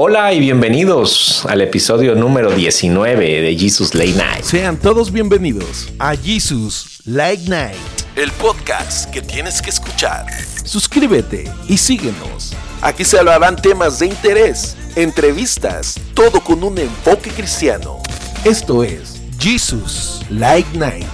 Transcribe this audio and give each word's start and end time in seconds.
Hola 0.00 0.32
y 0.32 0.38
bienvenidos 0.38 1.44
al 1.46 1.60
episodio 1.60 2.14
número 2.14 2.52
19 2.52 3.40
de 3.40 3.58
Jesus 3.58 3.96
Late 3.96 4.12
Night. 4.12 4.44
Sean 4.44 4.76
todos 4.76 5.10
bienvenidos 5.10 5.88
a 5.98 6.14
Jesus 6.14 7.00
Late 7.04 7.48
Night, 7.48 7.74
el 8.14 8.30
podcast 8.30 9.10
que 9.10 9.20
tienes 9.22 9.60
que 9.60 9.70
escuchar. 9.70 10.24
Suscríbete 10.62 11.50
y 11.66 11.76
síguenos. 11.78 12.54
Aquí 12.80 13.04
se 13.04 13.18
hablarán 13.18 13.56
temas 13.56 13.98
de 13.98 14.06
interés, 14.06 14.76
entrevistas, 14.94 15.98
todo 16.14 16.44
con 16.44 16.62
un 16.62 16.78
enfoque 16.78 17.30
cristiano. 17.30 18.00
Esto 18.44 18.84
es 18.84 19.20
Jesus 19.40 20.20
Late 20.30 20.68
Night. 20.74 21.08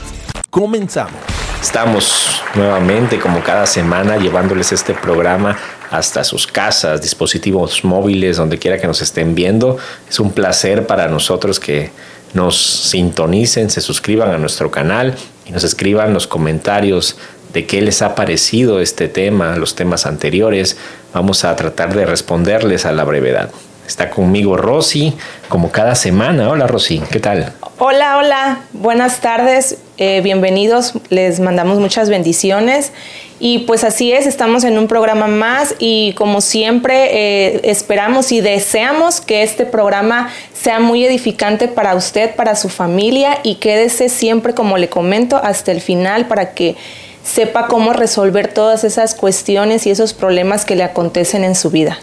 Comenzamos. 0.51 1.17
Estamos 1.63 2.43
nuevamente, 2.55 3.19
como 3.19 3.43
cada 3.43 3.65
semana, 3.65 4.19
llevándoles 4.19 4.71
este 4.73 4.93
programa 4.93 5.57
hasta 5.97 6.25
sus 6.25 6.47
casas, 6.47 7.01
dispositivos 7.01 7.85
móviles, 7.85 8.37
donde 8.37 8.59
quiera 8.59 8.79
que 8.79 8.87
nos 8.87 9.01
estén 9.01 9.35
viendo. 9.35 9.79
Es 10.09 10.19
un 10.21 10.33
placer 10.33 10.87
para 10.87 11.09
nosotros 11.09 11.61
que 11.61 11.91
nos 12.33 12.57
sintonicen, 12.57 13.71
se 13.71 13.81
suscriban 13.81 14.31
a 14.31 14.39
nuestro 14.39 14.71
canal 14.71 15.15
y 15.47 15.53
nos 15.53 15.63
escriban 15.63 16.13
los 16.13 16.27
comentarios 16.27 17.17
de 17.53 17.67
qué 17.67 17.81
les 17.81 18.03
ha 18.03 18.17
parecido 18.17 18.81
este 18.81 19.07
tema, 19.07 19.57
los 19.57 19.77
temas 19.77 20.07
anteriores. 20.07 20.77
Vamos 21.13 21.45
a 21.45 21.55
tratar 21.55 21.95
de 21.95 22.05
responderles 22.05 22.85
a 22.87 22.93
la 22.93 23.05
brevedad. 23.05 23.51
Está 23.87 24.11
conmigo 24.11 24.57
Rosy, 24.57 25.15
como 25.49 25.71
cada 25.71 25.95
semana. 25.95 26.49
Hola 26.49 26.67
Rosy, 26.67 27.01
¿qué 27.11 27.21
tal? 27.21 27.53
Hola, 27.79 28.17
hola, 28.19 28.61
buenas 28.73 29.21
tardes, 29.21 29.79
eh, 29.97 30.21
bienvenidos, 30.23 30.95
les 31.09 31.39
mandamos 31.39 31.79
muchas 31.79 32.09
bendiciones 32.09 32.91
y 33.39 33.61
pues 33.61 33.85
así 33.85 34.11
es, 34.13 34.27
estamos 34.27 34.65
en 34.65 34.77
un 34.77 34.89
programa 34.89 35.29
más 35.29 35.77
y 35.79 36.15
como 36.15 36.41
siempre 36.41 37.11
eh, 37.13 37.61
esperamos 37.65 38.33
y 38.33 38.41
deseamos 38.41 39.21
que 39.21 39.45
este 39.45 39.67
programa 39.67 40.31
sea 40.53 40.81
muy 40.81 41.05
edificante 41.05 41.69
para 41.69 41.95
usted, 41.95 42.35
para 42.35 42.57
su 42.57 42.69
familia 42.69 43.39
y 43.45 43.57
quédese 43.57 44.09
siempre, 44.09 44.53
como 44.53 44.79
le 44.79 44.89
comento, 44.89 45.37
hasta 45.37 45.71
el 45.71 45.81
final 45.81 46.27
para 46.27 46.55
que 46.55 46.75
sepa 47.23 47.69
cómo 47.69 47.93
resolver 47.93 48.49
todas 48.49 48.83
esas 48.83 49.15
cuestiones 49.15 49.87
y 49.87 49.91
esos 49.91 50.13
problemas 50.13 50.65
que 50.65 50.75
le 50.75 50.83
acontecen 50.83 51.45
en 51.45 51.55
su 51.55 51.71
vida. 51.71 51.99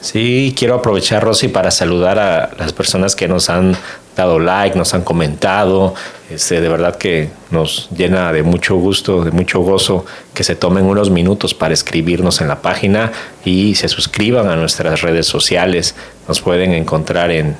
Sí, 0.00 0.54
quiero 0.56 0.74
aprovechar, 0.74 1.22
Rosy, 1.22 1.48
para 1.48 1.70
saludar 1.70 2.18
a 2.18 2.50
las 2.58 2.72
personas 2.72 3.16
que 3.16 3.26
nos 3.28 3.48
han 3.48 3.76
dado 4.16 4.38
like, 4.38 4.76
nos 4.76 4.94
han 4.94 5.02
comentado. 5.02 5.94
Este, 6.30 6.60
de 6.60 6.68
verdad 6.68 6.96
que 6.96 7.30
nos 7.50 7.88
llena 7.90 8.32
de 8.32 8.42
mucho 8.42 8.76
gusto, 8.76 9.24
de 9.24 9.30
mucho 9.30 9.60
gozo 9.60 10.06
que 10.32 10.42
se 10.42 10.54
tomen 10.56 10.86
unos 10.86 11.10
minutos 11.10 11.54
para 11.54 11.74
escribirnos 11.74 12.40
en 12.40 12.48
la 12.48 12.62
página 12.62 13.12
y 13.44 13.74
se 13.74 13.88
suscriban 13.88 14.48
a 14.48 14.56
nuestras 14.56 15.02
redes 15.02 15.26
sociales. 15.26 15.94
Nos 16.26 16.40
pueden 16.40 16.72
encontrar 16.72 17.30
en, 17.30 17.56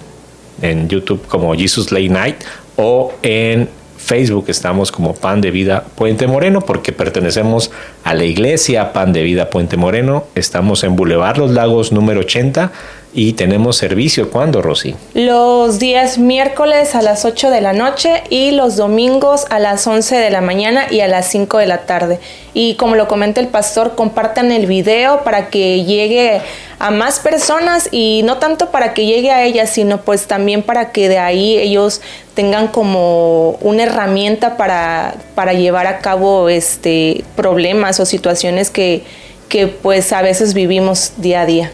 en 0.62 0.88
YouTube 0.88 1.26
como 1.26 1.54
Jesus 1.54 1.92
Late 1.92 2.08
Night 2.08 2.36
o 2.76 3.12
en 3.22 3.68
Facebook 4.04 4.46
estamos 4.48 4.92
como 4.92 5.14
Pan 5.14 5.40
de 5.40 5.50
Vida 5.50 5.84
Puente 5.94 6.26
Moreno 6.26 6.60
porque 6.60 6.92
pertenecemos 6.92 7.70
a 8.04 8.12
la 8.12 8.24
iglesia 8.24 8.92
Pan 8.92 9.12
de 9.14 9.22
Vida 9.22 9.48
Puente 9.48 9.78
Moreno. 9.78 10.24
Estamos 10.34 10.84
en 10.84 10.94
Boulevard 10.94 11.38
Los 11.38 11.52
Lagos 11.52 11.90
número 11.90 12.20
80 12.20 12.70
y 13.14 13.34
tenemos 13.34 13.76
servicio. 13.76 14.30
¿Cuándo, 14.30 14.60
Rosy? 14.60 14.96
Los 15.14 15.78
días 15.78 16.18
miércoles 16.18 16.94
a 16.94 17.02
las 17.02 17.24
8 17.24 17.50
de 17.50 17.60
la 17.60 17.72
noche 17.72 18.24
y 18.28 18.50
los 18.50 18.76
domingos 18.76 19.46
a 19.50 19.60
las 19.60 19.86
11 19.86 20.16
de 20.16 20.30
la 20.30 20.40
mañana 20.40 20.86
y 20.90 21.00
a 21.00 21.08
las 21.08 21.28
5 21.28 21.58
de 21.58 21.66
la 21.66 21.86
tarde. 21.86 22.18
Y 22.54 22.74
como 22.74 22.96
lo 22.96 23.06
comenta 23.06 23.40
el 23.40 23.48
pastor, 23.48 23.94
compartan 23.94 24.50
el 24.50 24.66
video 24.66 25.22
para 25.22 25.48
que 25.48 25.84
llegue 25.84 26.40
a 26.80 26.90
más 26.90 27.20
personas 27.20 27.88
y 27.92 28.22
no 28.24 28.38
tanto 28.38 28.70
para 28.70 28.94
que 28.94 29.06
llegue 29.06 29.30
a 29.30 29.44
ellas, 29.44 29.70
sino 29.70 30.02
pues 30.02 30.26
también 30.26 30.62
para 30.62 30.90
que 30.90 31.08
de 31.08 31.18
ahí 31.18 31.56
ellos 31.56 32.00
tengan 32.34 32.68
como 32.68 33.50
una 33.60 33.84
herramienta 33.84 34.56
para, 34.56 35.14
para 35.36 35.52
llevar 35.52 35.86
a 35.86 35.98
cabo 35.98 36.48
este, 36.48 37.24
problemas 37.36 38.00
o 38.00 38.06
situaciones 38.06 38.70
que, 38.70 39.04
que 39.48 39.68
pues 39.68 40.12
a 40.12 40.20
veces 40.20 40.52
vivimos 40.52 41.12
día 41.18 41.42
a 41.42 41.46
día. 41.46 41.72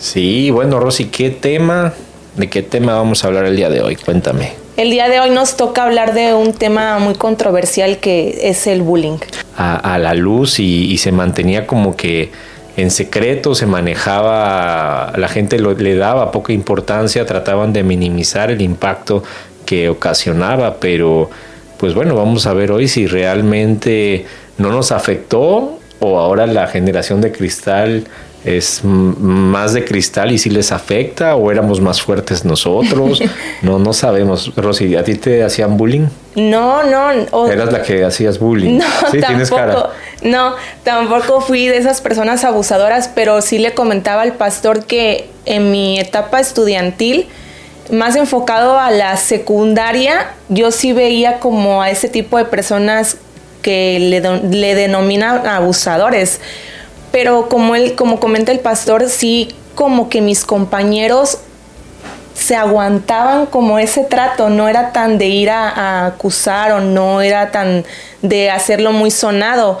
Sí, 0.00 0.50
bueno, 0.50 0.80
Rosy, 0.80 1.04
¿qué 1.06 1.28
tema, 1.28 1.92
de 2.34 2.48
qué 2.48 2.62
tema 2.62 2.94
vamos 2.94 3.22
a 3.22 3.26
hablar 3.26 3.44
el 3.44 3.54
día 3.54 3.68
de 3.68 3.82
hoy? 3.82 3.96
Cuéntame. 3.96 4.54
El 4.78 4.90
día 4.90 5.10
de 5.10 5.20
hoy 5.20 5.28
nos 5.28 5.58
toca 5.58 5.84
hablar 5.84 6.14
de 6.14 6.32
un 6.32 6.54
tema 6.54 6.98
muy 6.98 7.14
controversial 7.14 7.98
que 7.98 8.48
es 8.48 8.66
el 8.66 8.80
bullying. 8.80 9.18
A, 9.58 9.98
la 9.98 10.14
luz 10.14 10.58
y, 10.58 10.96
se 10.96 11.12
mantenía 11.12 11.66
como 11.66 11.96
que 11.96 12.30
en 12.78 12.90
secreto, 12.90 13.54
se 13.54 13.66
manejaba, 13.66 15.12
la 15.18 15.28
gente 15.28 15.58
le 15.58 15.94
daba 15.96 16.32
poca 16.32 16.54
importancia, 16.54 17.26
trataban 17.26 17.74
de 17.74 17.82
minimizar 17.82 18.50
el 18.50 18.62
impacto 18.62 19.22
que 19.66 19.90
ocasionaba, 19.90 20.76
pero 20.80 21.28
pues 21.76 21.92
bueno, 21.92 22.14
vamos 22.14 22.46
a 22.46 22.54
ver 22.54 22.72
hoy 22.72 22.88
si 22.88 23.06
realmente 23.06 24.24
no 24.56 24.70
nos 24.70 24.92
afectó 24.92 25.78
o 25.98 26.18
ahora 26.18 26.46
la 26.46 26.68
generación 26.68 27.20
de 27.20 27.32
cristal 27.32 28.04
es 28.44 28.82
más 28.84 29.74
de 29.74 29.84
cristal 29.84 30.32
y 30.32 30.38
si 30.38 30.48
les 30.48 30.72
afecta 30.72 31.36
o 31.36 31.50
éramos 31.50 31.80
más 31.80 32.00
fuertes 32.00 32.44
nosotros. 32.44 33.22
No, 33.62 33.78
no 33.78 33.92
sabemos. 33.92 34.54
Rosy, 34.56 34.96
¿a 34.96 35.04
ti 35.04 35.16
te 35.16 35.44
hacían 35.44 35.76
bullying? 35.76 36.06
No, 36.34 36.82
no. 36.82 37.46
Eras 37.46 37.70
la 37.70 37.82
que 37.82 38.04
hacías 38.04 38.38
bullying. 38.38 38.78
No, 38.78 38.84
sí, 39.10 39.20
tienes 39.20 39.50
cara. 39.50 39.90
No, 40.22 40.54
tampoco 40.82 41.42
fui 41.42 41.68
de 41.68 41.76
esas 41.76 42.00
personas 42.00 42.44
abusadoras, 42.44 43.10
pero 43.14 43.42
sí 43.42 43.58
le 43.58 43.74
comentaba 43.74 44.22
al 44.22 44.32
pastor 44.32 44.84
que 44.84 45.28
en 45.44 45.70
mi 45.70 45.98
etapa 46.00 46.40
estudiantil, 46.40 47.26
más 47.90 48.16
enfocado 48.16 48.78
a 48.78 48.90
la 48.90 49.16
secundaria, 49.18 50.32
yo 50.48 50.70
sí 50.70 50.94
veía 50.94 51.38
como 51.38 51.82
a 51.82 51.90
ese 51.90 52.08
tipo 52.08 52.38
de 52.38 52.46
personas 52.46 53.18
que 53.60 53.98
le, 54.00 54.20
le 54.48 54.74
denominan 54.74 55.46
abusadores 55.46 56.40
pero 57.12 57.48
como 57.48 57.74
él, 57.74 57.94
como 57.94 58.20
comenta 58.20 58.52
el 58.52 58.60
pastor, 58.60 59.08
sí 59.08 59.48
como 59.74 60.08
que 60.08 60.20
mis 60.20 60.44
compañeros 60.44 61.38
se 62.34 62.56
aguantaban 62.56 63.46
como 63.46 63.78
ese 63.78 64.04
trato, 64.04 64.48
no 64.48 64.68
era 64.68 64.92
tan 64.92 65.18
de 65.18 65.26
ir 65.26 65.50
a, 65.50 66.06
acusar 66.06 66.72
o 66.72 66.80
no 66.80 67.20
era 67.20 67.50
tan 67.50 67.84
de 68.22 68.50
hacerlo 68.50 68.92
muy 68.92 69.10
sonado, 69.10 69.78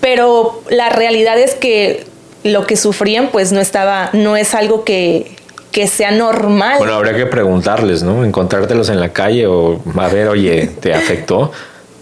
pero 0.00 0.62
la 0.70 0.88
realidad 0.88 1.38
es 1.38 1.54
que 1.54 2.06
lo 2.42 2.66
que 2.66 2.76
sufrían 2.76 3.28
pues 3.28 3.52
no 3.52 3.60
estaba, 3.60 4.10
no 4.12 4.36
es 4.36 4.54
algo 4.54 4.84
que, 4.84 5.36
que 5.70 5.86
sea 5.86 6.10
normal. 6.10 6.78
Bueno, 6.78 6.94
habría 6.94 7.14
que 7.14 7.26
preguntarles, 7.26 8.02
¿no? 8.02 8.24
Encontrártelos 8.24 8.88
en 8.88 8.98
la 8.98 9.10
calle 9.10 9.46
o 9.46 9.80
a 9.96 10.08
ver, 10.08 10.28
oye, 10.28 10.70
¿te 10.80 10.94
afectó? 10.94 11.52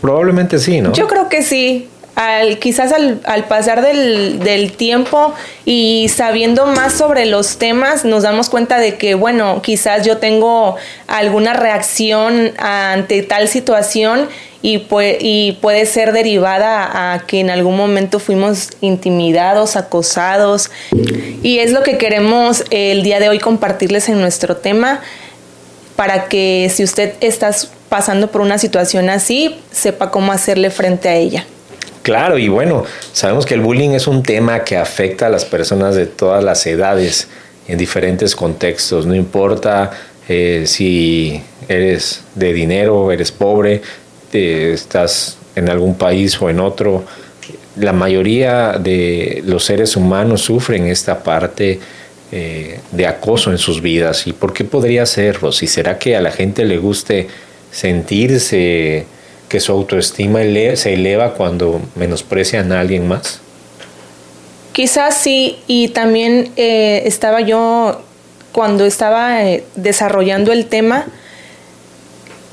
Probablemente 0.01 0.59
sí, 0.59 0.81
¿no? 0.81 0.93
Yo 0.93 1.07
creo 1.07 1.29
que 1.29 1.43
sí 1.43 1.89
al, 2.19 2.59
quizás 2.59 2.93
al, 2.93 3.45
pasar 3.45 3.81
del, 3.81 4.73
tiempo 4.77 5.35
y 5.65 6.09
sabiendo 6.09 6.67
más 6.67 6.95
sobre 6.95 7.27
los 7.27 7.59
temas, 7.59 8.05
nos 8.05 8.25
damos 8.25 8.49
cuenta 8.49 8.79
de 8.79 8.97
que, 8.97 9.15
bueno, 9.15 9.63
quizás 9.63 10.05
yo 10.05 10.19
tengo 10.19 10.75
alguna 11.07 11.53
reacción 11.53 12.51
ante 12.59 13.23
tal 13.23 13.47
situación 13.47 14.29
y, 14.63 14.83
y 15.21 15.59
puede 15.61 15.87
ser 15.87 16.11
derivada 16.11 17.15
a 17.15 17.21
que 17.21 17.39
en 17.39 17.51
algún 17.51 17.77
momento 17.77 18.19
fuimos 18.19 18.71
intimidados, 18.81 19.77
acosados. 19.77 20.73
Y 21.45 21.61
es 21.61 21.71
lo 21.71 21.85
que 21.85 21.99
queremos 21.99 22.65
el 22.71 23.05
día 23.05 23.21
de 23.21 23.29
hoy 23.29 23.39
compartirles 23.39 24.09
en 24.09 24.21
nuestro 24.21 24.57
tema 24.57 25.03
para 25.95 26.25
que 26.27 26.69
si 26.75 26.83
usted 26.83 27.15
está 27.21 27.55
pasando 27.89 28.29
por 28.33 28.41
una 28.41 28.59
situación 28.59 29.09
así, 29.09 29.61
sepa 29.71 30.11
cómo 30.11 30.33
hacerle 30.33 30.71
frente 30.71 31.09
a 31.09 31.15
ella. 31.15 31.47
Claro, 32.09 32.39
y 32.39 32.49
bueno, 32.49 32.87
sabemos 33.13 33.45
que 33.45 33.53
el 33.53 33.61
bullying 33.61 33.91
es 33.91 34.07
un 34.07 34.23
tema 34.23 34.65
que 34.65 34.79
afecta 34.79 35.27
a 35.27 35.29
las 35.29 35.45
personas 35.45 35.95
de 35.95 36.07
todas 36.07 36.43
las 36.43 36.67
edades 36.67 37.29
en 37.67 37.77
diferentes 37.77 38.35
contextos, 38.35 39.05
no 39.05 39.15
importa 39.15 39.91
eh, 40.27 40.63
si 40.65 41.43
eres 41.69 42.23
de 42.35 42.55
dinero, 42.55 43.13
eres 43.13 43.31
pobre, 43.31 43.83
estás 44.33 45.37
en 45.55 45.69
algún 45.69 45.99
país 45.99 46.41
o 46.41 46.49
en 46.49 46.61
otro, 46.61 47.05
la 47.77 47.93
mayoría 47.93 48.79
de 48.79 49.43
los 49.45 49.67
seres 49.67 49.95
humanos 49.95 50.41
sufren 50.41 50.87
esta 50.87 51.23
parte 51.23 51.79
eh, 52.33 52.81
de 52.91 53.07
acoso 53.07 53.51
en 53.51 53.59
sus 53.59 53.83
vidas. 53.83 54.27
¿Y 54.27 54.33
por 54.33 54.55
qué 54.55 54.65
podría 54.65 55.05
serlo? 55.05 55.53
¿Si 55.53 55.67
será 55.67 55.99
que 55.99 56.17
a 56.17 56.23
la 56.23 56.31
gente 56.31 56.65
le 56.65 56.79
guste 56.79 57.29
sentirse 57.71 59.05
que 59.49 59.61
su 59.61 59.73
autoestima 59.73 60.41
se 60.75 60.95
eleva 60.95 61.35
cuando 61.35 61.81
menosprecian 61.95 62.71
a 62.73 62.81
alguien 62.81 63.09
más? 63.09 63.41
Quizás 64.73 65.17
sí, 65.17 65.59
y 65.67 65.89
también 65.89 66.53
eh, 66.57 67.03
estaba 67.07 67.41
yo, 67.41 68.01
cuando 68.53 68.85
estaba 68.85 69.45
eh, 69.45 69.65
desarrollando 69.75 70.53
el 70.53 70.67
tema, 70.67 71.07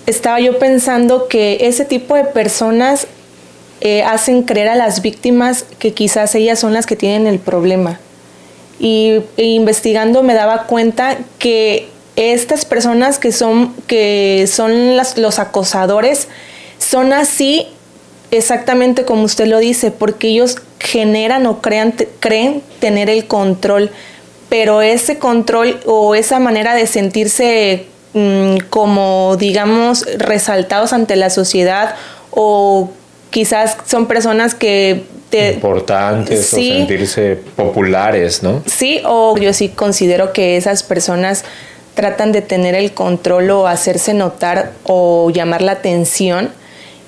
estaba 0.08 0.40
yo 0.40 0.58
pensando 0.58 1.28
que 1.28 1.68
ese 1.68 1.86
tipo 1.86 2.16
de 2.16 2.24
personas 2.24 3.08
eh, 3.82 4.04
hacen 4.04 4.44
creer 4.44 4.70
a 4.70 4.76
las 4.76 5.02
víctimas 5.02 5.66
que 5.78 5.94
quizás 5.94 6.34
ellas 6.34 6.60
son 6.60 6.74
las 6.74 6.86
que 6.86 6.96
tienen 6.96 7.28
el 7.28 7.40
problema. 7.40 8.00
y 8.80 9.22
e 9.38 9.44
investigando 9.44 10.22
me 10.22 10.34
daba 10.34 10.64
cuenta 10.64 11.18
que 11.40 11.88
estas 12.16 12.66
personas 12.66 13.20
que 13.20 13.32
son, 13.32 13.74
que 13.88 14.48
son 14.48 14.98
los 14.98 15.40
acosadores 15.40 16.28
son 16.86 17.14
así 17.14 17.68
exactamente 18.32 19.06
como 19.06 19.24
usted 19.24 19.48
lo 19.48 19.60
dice, 19.60 19.92
porque 19.92 20.28
ellos 20.28 20.58
generan 20.80 21.46
o 21.46 21.62
crean, 21.62 21.94
creen 22.20 22.62
tener 22.80 23.10
el 23.10 23.26
control, 23.26 23.90
pero 24.50 24.82
ese 24.82 25.18
control 25.18 25.80
o 25.86 26.16
esa 26.16 26.40
manera 26.40 26.76
de 26.76 26.86
sentirse 26.86 27.86
mm, 28.14 28.58
como, 28.70 29.36
digamos, 29.38 30.06
resaltados 30.18 30.94
ante 30.94 31.16
la 31.16 31.30
sociedad 31.30 31.96
o 32.32 32.92
quizás 33.32 33.78
son 33.86 34.06
personas 34.08 34.54
que 34.54 35.04
importantes 35.34 36.54
o 36.54 36.56
sentirse 36.56 37.38
populares, 37.58 38.42
¿no? 38.42 38.64
Sí, 38.68 39.02
o 39.06 39.38
yo 39.38 39.54
sí 39.54 39.70
considero 39.70 40.32
que 40.32 40.56
esas 40.56 40.84
personas 40.84 41.44
tratan 41.94 42.32
de 42.32 42.42
tener 42.42 42.76
el 42.76 42.94
control 42.94 43.50
o 43.52 43.68
hacerse 43.68 44.14
notar 44.14 44.72
o 44.84 45.30
llamar 45.32 45.62
la 45.62 45.74
atención 45.74 46.52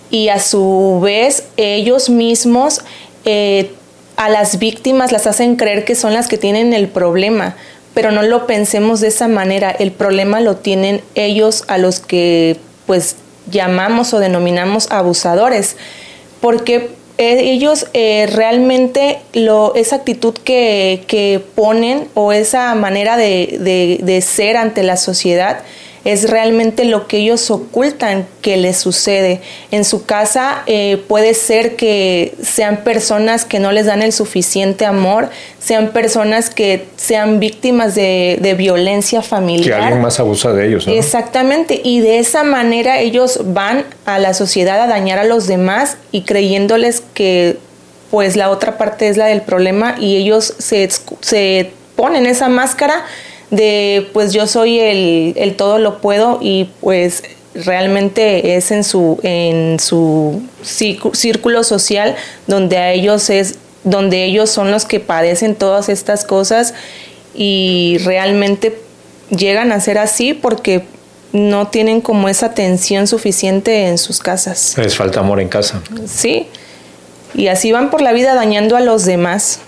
y 0.09 0.29
a 0.29 0.39
su 0.39 0.99
vez 1.01 1.43
ellos 1.57 2.09
mismos 2.09 2.81
eh, 3.25 3.71
a 4.15 4.29
las 4.29 4.59
víctimas 4.59 5.11
las 5.11 5.27
hacen 5.27 5.55
creer 5.55 5.85
que 5.85 5.95
son 5.95 6.13
las 6.13 6.27
que 6.27 6.37
tienen 6.37 6.73
el 6.73 6.87
problema, 6.87 7.55
pero 7.93 8.11
no 8.11 8.23
lo 8.23 8.47
pensemos 8.47 8.99
de 8.99 9.09
esa 9.09 9.27
manera, 9.27 9.71
el 9.71 9.91
problema 9.91 10.41
lo 10.41 10.57
tienen 10.57 11.01
ellos 11.15 11.63
a 11.67 11.77
los 11.77 11.99
que 11.99 12.57
pues 12.85 13.15
llamamos 13.49 14.13
o 14.13 14.19
denominamos 14.19 14.91
abusadores, 14.91 15.77
porque 16.41 16.89
ellos 17.17 17.87
eh, 17.93 18.27
realmente 18.31 19.19
lo, 19.33 19.73
esa 19.75 19.97
actitud 19.97 20.35
que, 20.35 21.03
que, 21.07 21.41
ponen 21.55 22.07
o 22.13 22.31
esa 22.31 22.75
manera 22.75 23.17
de, 23.17 23.57
de, 23.59 23.99
de 24.03 24.21
ser 24.21 24.55
ante 24.55 24.83
la 24.83 24.97
sociedad 24.97 25.63
es 26.07 26.29
realmente 26.29 26.85
lo 26.85 27.05
que 27.05 27.17
ellos 27.17 27.51
ocultan 27.51 28.25
que 28.41 28.55
les 28.55 28.77
sucede. 28.77 29.41
En 29.71 29.83
su 29.83 30.05
casa 30.05 30.63
eh, 30.65 31.03
puede 31.05 31.33
ser 31.33 31.75
que 31.75 32.33
sean 32.41 32.85
personas 32.85 33.43
que 33.43 33.59
no 33.59 33.73
les 33.73 33.87
dan 33.87 34.01
el 34.01 34.13
suficiente 34.13 34.85
amor, 34.85 35.29
sean 35.59 35.89
personas 35.89 36.49
que 36.49 36.85
sean 36.95 37.41
víctimas 37.41 37.93
de, 37.93 38.55
violencia 38.57 39.21
familiar. 39.21 39.79
Que 39.79 39.83
alguien 39.83 40.01
más 40.01 40.17
abusa 40.21 40.53
de 40.53 40.69
ellos. 40.69 40.87
Exactamente, 40.87 41.81
y 41.83 41.99
de 41.99 42.19
esa 42.19 42.45
manera 42.45 43.01
ellos 43.01 43.41
van 43.43 43.83
a 44.05 44.17
la 44.17 44.33
sociedad 44.33 44.79
a 44.79 44.87
dañar 44.87 45.19
a 45.19 45.25
los 45.25 45.45
demás 45.45 45.97
y 46.13 46.21
creyéndoles 46.21 47.03
que 47.13 47.57
pues 48.11 48.37
la 48.37 48.49
otra 48.49 48.77
parte 48.77 49.09
es 49.09 49.17
la 49.17 49.25
del 49.25 49.41
problema 49.41 49.97
y 49.99 50.15
ellos 50.15 50.53
se, 50.57 50.87
se 51.19 51.71
ponen 51.97 52.25
esa 52.27 52.47
máscara 52.47 53.03
de 53.51 54.07
pues 54.13 54.33
yo 54.33 54.47
soy 54.47 54.79
el, 54.79 55.33
el 55.37 55.55
todo 55.55 55.77
lo 55.79 55.99
puedo 55.99 56.39
y 56.41 56.69
pues 56.81 57.23
realmente 57.53 58.55
es 58.55 58.71
en 58.71 58.83
su, 58.83 59.19
en 59.23 59.79
su 59.79 60.41
círculo 60.61 61.63
social 61.63 62.15
donde 62.45 62.77
a 62.77 62.91
ellos 62.91 63.29
es 63.29 63.57
donde 63.83 64.25
ellos 64.25 64.49
son 64.49 64.71
los 64.71 64.85
que 64.85 64.99
padecen 64.99 65.55
todas 65.55 65.89
estas 65.89 66.25
cosas 66.25 66.73
y 67.33 67.97
realmente 68.03 68.77
llegan 69.29 69.71
a 69.71 69.79
ser 69.79 69.97
así 69.97 70.33
porque 70.33 70.83
no 71.31 71.67
tienen 71.67 72.01
como 72.01 72.29
esa 72.29 72.47
atención 72.47 73.07
suficiente 73.07 73.87
en 73.87 73.97
sus 73.97 74.19
casas. 74.19 74.75
Les 74.77 74.95
falta 74.95 75.19
amor 75.19 75.39
en 75.39 75.49
casa. 75.49 75.81
Sí, 76.05 76.47
y 77.33 77.47
así 77.47 77.71
van 77.71 77.89
por 77.89 78.01
la 78.01 78.13
vida 78.13 78.33
dañando 78.33 78.75
a 78.75 78.81
los 78.81 79.05
demás. 79.05 79.59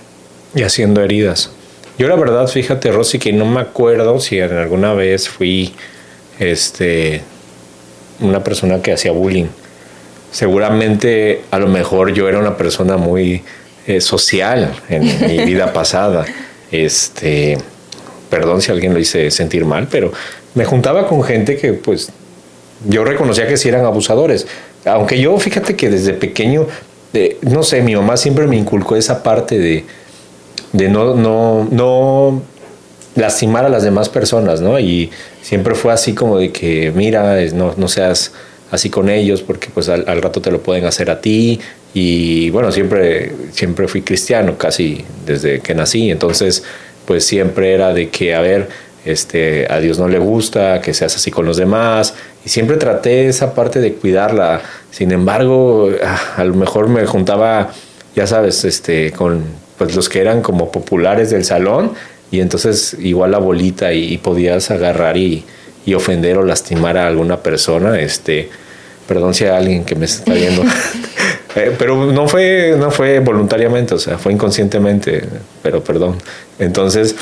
Y 0.55 0.63
haciendo 0.63 1.01
heridas. 1.01 1.51
Yo 1.99 2.07
la 2.07 2.15
verdad, 2.15 2.47
fíjate, 2.47 2.93
Rosy, 2.93 3.19
que 3.19 3.33
no 3.33 3.43
me 3.43 3.59
acuerdo 3.59 4.21
si 4.21 4.39
alguna 4.39 4.93
vez 4.93 5.27
fui 5.27 5.73
este, 6.39 7.21
una 8.21 8.41
persona 8.41 8.81
que 8.81 8.93
hacía 8.93 9.11
bullying. 9.11 9.47
Seguramente 10.31 11.41
a 11.51 11.59
lo 11.59 11.67
mejor 11.67 12.13
yo 12.13 12.29
era 12.29 12.39
una 12.39 12.55
persona 12.55 12.95
muy 12.95 13.43
eh, 13.85 13.99
social 13.99 14.73
en 14.87 15.27
mi 15.27 15.39
vida 15.45 15.73
pasada. 15.73 16.25
Este, 16.71 17.57
perdón 18.29 18.61
si 18.61 18.71
alguien 18.71 18.93
lo 18.93 18.99
hice 19.01 19.29
sentir 19.29 19.65
mal, 19.65 19.89
pero 19.91 20.13
me 20.55 20.63
juntaba 20.63 21.05
con 21.05 21.21
gente 21.21 21.57
que 21.57 21.73
pues 21.73 22.13
yo 22.87 23.03
reconocía 23.03 23.45
que 23.45 23.57
sí 23.57 23.67
eran 23.67 23.83
abusadores. 23.83 24.47
Aunque 24.85 25.19
yo, 25.19 25.37
fíjate 25.37 25.75
que 25.75 25.89
desde 25.89 26.13
pequeño, 26.13 26.65
eh, 27.13 27.37
no 27.41 27.61
sé, 27.61 27.81
mi 27.81 27.93
mamá 27.93 28.15
siempre 28.15 28.47
me 28.47 28.55
inculcó 28.55 28.95
esa 28.95 29.21
parte 29.21 29.59
de, 29.59 29.83
de 30.73 30.89
no, 30.89 31.15
no, 31.15 31.67
no 31.71 32.41
lastimar 33.15 33.65
a 33.65 33.69
las 33.69 33.83
demás 33.83 34.09
personas, 34.09 34.61
¿no? 34.61 34.79
Y 34.79 35.09
siempre 35.41 35.75
fue 35.75 35.91
así 35.91 36.13
como 36.13 36.37
de 36.37 36.51
que, 36.51 36.91
mira, 36.95 37.37
no, 37.53 37.73
no 37.75 37.87
seas 37.87 38.31
así 38.71 38.89
con 38.89 39.09
ellos 39.09 39.41
porque 39.41 39.67
pues 39.73 39.89
al, 39.89 40.05
rato 40.21 40.41
te 40.41 40.51
lo 40.51 40.61
pueden 40.61 40.85
hacer 40.85 41.09
a 41.09 41.21
ti 41.21 41.59
y 41.93 42.49
bueno, 42.51 42.71
siempre, 42.71 43.31
siempre 43.51 43.87
fui 43.87 44.03
cristiano 44.03 44.57
casi 44.57 45.03
desde 45.25 45.59
que 45.59 45.73
nací, 45.73 46.11
entonces 46.11 46.63
pues 47.05 47.25
siempre 47.25 47.73
era 47.73 47.93
de 47.93 48.09
que, 48.09 48.35
a 48.35 48.41
ver, 48.41 48.69
este, 49.05 49.65
a 49.71 49.79
Dios 49.79 49.97
no 49.97 50.07
le 50.07 50.19
gusta 50.19 50.81
que 50.81 50.93
seas 50.93 51.15
así 51.15 51.31
con 51.31 51.45
los 51.45 51.57
demás 51.57 52.13
y 52.45 52.49
siempre 52.49 52.77
traté 52.77 53.27
esa 53.27 53.55
parte 53.55 53.79
de 53.79 53.93
cuidarla, 53.93 54.61
sin 54.91 55.11
embargo, 55.11 55.89
a 56.37 56.43
lo 56.43 56.53
mejor 56.53 56.89
me 56.89 57.05
juntaba, 57.07 57.71
ya 58.15 58.27
sabes, 58.27 58.63
este, 58.65 59.11
con 59.11 59.43
pues 59.79 59.95
los 59.95 60.09
que 60.09 60.21
eran 60.21 60.41
como 60.43 60.71
populares 60.71 61.31
del 61.31 61.45
salón 61.45 61.93
y 62.29 62.41
entonces 62.41 62.95
igual 62.99 63.31
la 63.31 63.39
bolita 63.39 63.93
y, 63.93 64.17
podías 64.19 64.69
agarrar 64.69 65.17
y, 65.17 65.43
ofender 65.95 66.37
o 66.37 66.43
lastimar 66.43 66.99
a 66.99 67.07
alguna 67.07 67.41
persona, 67.41 67.99
este, 67.99 68.47
perdón 69.07 69.33
si 69.33 69.45
hay 69.45 69.49
alguien 69.49 69.83
que 69.85 69.95
me 69.95 70.05
está 70.05 70.31
viendo, 70.31 70.61
eh, 71.55 71.73
pero 71.79 72.11
no 72.11 72.27
fue, 72.27 72.75
no 72.77 72.91
fue 72.91 73.17
voluntariamente, 73.21 73.95
o 73.95 73.97
sea, 73.97 74.19
fue 74.19 74.31
inconscientemente, 74.31 75.23
pero 75.63 75.83
perdón. 75.83 76.17
Entonces, 76.59 77.15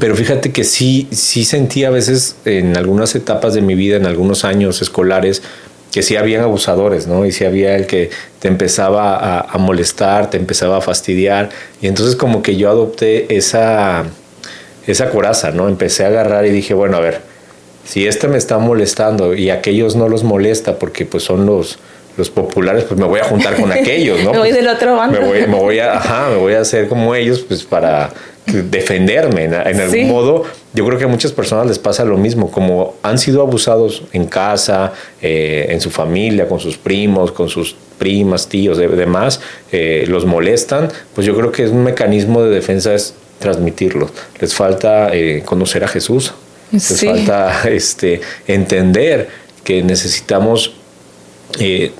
pero 0.00 0.16
fíjate 0.16 0.50
que 0.50 0.64
sí, 0.64 1.08
sí 1.12 1.44
sentí 1.44 1.84
a 1.84 1.90
veces 1.90 2.36
en 2.46 2.74
algunas 2.78 3.14
etapas 3.16 3.52
de 3.52 3.60
mi 3.60 3.74
vida, 3.74 3.96
en 3.96 4.06
algunos 4.06 4.46
años 4.46 4.80
escolares, 4.80 5.42
que 5.94 6.02
sí 6.02 6.16
habían 6.16 6.42
abusadores, 6.42 7.06
¿no? 7.06 7.24
Y 7.24 7.30
sí 7.30 7.44
había 7.44 7.76
el 7.76 7.86
que 7.86 8.10
te 8.40 8.48
empezaba 8.48 9.42
a, 9.42 9.58
molestar, 9.58 10.28
te 10.28 10.36
empezaba 10.36 10.78
a 10.78 10.80
fastidiar. 10.80 11.50
Y 11.80 11.86
entonces 11.86 12.16
como 12.16 12.42
que 12.42 12.56
yo 12.56 12.68
adopté 12.68 13.36
esa, 13.36 14.02
esa 14.88 15.10
coraza, 15.10 15.52
¿no? 15.52 15.68
Empecé 15.68 16.02
a 16.02 16.08
agarrar 16.08 16.46
y 16.46 16.50
dije, 16.50 16.74
bueno, 16.74 16.96
a 16.96 17.00
ver, 17.00 17.20
si 17.84 18.08
este 18.08 18.26
me 18.26 18.38
está 18.38 18.58
molestando 18.58 19.36
y 19.36 19.50
aquellos 19.50 19.94
no 19.94 20.08
los 20.08 20.24
molesta 20.24 20.80
porque 20.80 21.06
pues 21.06 21.22
son 21.22 21.46
los, 21.46 21.78
los 22.16 22.28
populares, 22.28 22.86
pues 22.88 22.98
me 22.98 23.06
voy 23.06 23.20
a 23.20 23.24
juntar 23.26 23.54
con 23.54 23.70
aquellos, 23.72 24.20
¿no? 24.24 24.32
me 24.32 24.38
voy 24.38 24.50
del 24.50 24.66
otro 24.66 24.96
bando. 24.96 25.20
Me 25.20 25.24
voy, 25.24 25.46
me 25.46 25.56
voy 25.56 25.78
a, 25.78 25.98
ajá, 25.98 26.28
me 26.30 26.38
voy 26.38 26.54
a 26.54 26.62
hacer 26.62 26.88
como 26.88 27.14
ellos, 27.14 27.44
pues 27.46 27.62
para 27.62 28.10
defenderme 28.62 29.44
en, 29.44 29.54
algún 29.54 30.08
modo. 30.08 30.44
Yo 30.72 30.84
creo 30.86 30.98
que 30.98 31.04
a 31.04 31.08
muchas 31.08 31.32
personas 31.32 31.66
les 31.66 31.78
pasa 31.78 32.04
lo 32.04 32.16
mismo, 32.16 32.50
como 32.50 32.94
han 33.02 33.18
sido 33.18 33.42
abusados 33.42 34.02
en 34.12 34.26
casa, 34.26 34.92
eh, 35.22 35.66
en 35.70 35.80
su 35.80 35.90
familia, 35.90 36.48
con 36.48 36.60
sus 36.60 36.76
primos, 36.76 37.32
con 37.32 37.48
sus 37.48 37.76
primas, 37.98 38.48
tíos, 38.48 38.78
de, 38.78 38.88
demás, 38.88 39.40
eh, 39.72 40.04
los 40.08 40.24
molestan, 40.26 40.88
pues 41.14 41.26
yo 41.26 41.36
creo 41.36 41.52
que 41.52 41.64
es 41.64 41.70
un 41.70 41.84
mecanismo 41.84 42.42
de 42.42 42.50
defensa 42.50 42.94
es 42.94 43.14
transmitirlos. 43.38 44.10
Les 44.40 44.54
falta 44.54 45.14
eh, 45.14 45.42
conocer 45.44 45.84
a 45.84 45.88
Jesús, 45.88 46.32
les 46.72 47.04
falta 47.04 47.62
este, 47.68 48.20
entender 48.46 49.28
que 49.62 49.82
necesitamos 49.82 50.74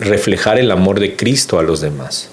reflejar 0.00 0.58
el 0.58 0.72
amor 0.72 0.98
de 0.98 1.14
Cristo 1.14 1.60
a 1.60 1.62
los 1.62 1.80
demás. 1.80 2.28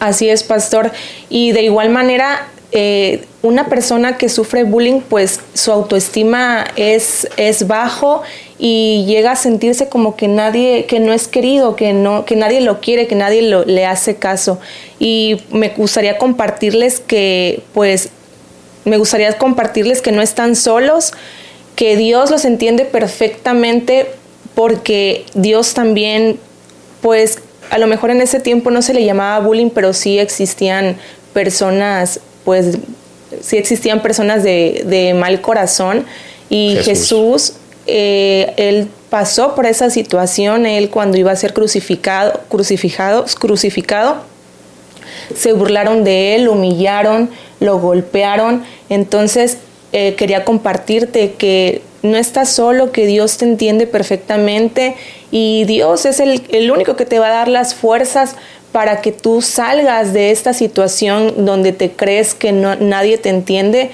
Así 0.00 0.28
es, 0.28 0.42
pastor. 0.42 0.92
Y 1.28 1.52
de 1.52 1.62
igual 1.62 1.90
manera, 1.90 2.48
eh, 2.72 3.24
una 3.44 3.68
persona 3.68 4.16
que 4.16 4.30
sufre 4.30 4.64
bullying, 4.64 5.02
pues 5.02 5.38
su 5.52 5.70
autoestima 5.70 6.64
es, 6.76 7.28
es 7.36 7.66
bajo 7.66 8.22
y 8.58 9.04
llega 9.06 9.32
a 9.32 9.36
sentirse 9.36 9.90
como 9.90 10.16
que 10.16 10.28
nadie, 10.28 10.86
que 10.86 10.98
no 10.98 11.12
es 11.12 11.28
querido, 11.28 11.76
que, 11.76 11.92
no, 11.92 12.24
que 12.24 12.36
nadie 12.36 12.62
lo 12.62 12.80
quiere, 12.80 13.06
que 13.06 13.14
nadie 13.14 13.42
lo, 13.42 13.66
le 13.66 13.84
hace 13.84 14.16
caso. 14.16 14.58
Y 14.98 15.42
me 15.50 15.68
gustaría 15.68 16.16
compartirles 16.16 17.00
que, 17.00 17.62
pues, 17.74 18.08
me 18.86 18.96
gustaría 18.96 19.36
compartirles 19.36 20.00
que 20.00 20.10
no 20.10 20.22
están 20.22 20.56
solos, 20.56 21.12
que 21.76 21.98
Dios 21.98 22.30
los 22.30 22.46
entiende 22.46 22.86
perfectamente 22.86 24.06
porque 24.54 25.26
Dios 25.34 25.74
también, 25.74 26.40
pues, 27.02 27.40
a 27.70 27.76
lo 27.76 27.88
mejor 27.88 28.10
en 28.10 28.22
ese 28.22 28.40
tiempo 28.40 28.70
no 28.70 28.80
se 28.80 28.94
le 28.94 29.04
llamaba 29.04 29.44
bullying, 29.44 29.68
pero 29.68 29.92
sí 29.92 30.18
existían 30.18 30.96
personas 31.34 32.20
pues 32.44 32.78
sí 33.40 33.56
existían 33.56 34.02
personas 34.02 34.42
de, 34.42 35.14
mal 35.18 35.40
corazón 35.40 36.04
y 36.48 36.76
Jesús, 36.82 37.54
eh, 37.86 38.52
él 38.56 38.88
pasó 39.10 39.54
por 39.54 39.66
esa 39.66 39.90
situación, 39.90 40.66
él 40.66 40.90
cuando 40.90 41.16
iba 41.16 41.30
a 41.32 41.36
ser 41.36 41.54
crucificado, 41.54 42.40
crucificado, 42.48 43.24
crucificado, 43.38 44.22
se 45.36 45.52
burlaron 45.52 46.04
de 46.04 46.34
él, 46.34 46.48
humillaron, 46.48 47.30
lo 47.60 47.78
golpearon. 47.78 48.64
Entonces 48.88 49.58
eh, 49.92 50.14
quería 50.16 50.44
compartirte 50.44 51.32
que 51.32 51.82
no 52.02 52.16
estás 52.16 52.50
solo, 52.50 52.92
que 52.92 53.06
Dios 53.06 53.38
te 53.38 53.44
entiende 53.44 53.86
perfectamente 53.86 54.96
y 55.30 55.64
Dios 55.64 56.04
es 56.04 56.20
el, 56.20 56.42
el 56.50 56.70
único 56.70 56.96
que 56.96 57.06
te 57.06 57.18
va 57.18 57.28
a 57.28 57.32
dar 57.32 57.48
las 57.48 57.74
fuerzas 57.74 58.36
para 58.74 59.02
que 59.02 59.12
tú 59.12 59.40
salgas 59.40 60.12
de 60.12 60.32
esta 60.32 60.52
situación 60.52 61.46
donde 61.46 61.70
te 61.70 61.92
crees 61.92 62.34
que 62.34 62.50
no, 62.50 62.74
nadie 62.74 63.18
te 63.18 63.28
entiende. 63.28 63.92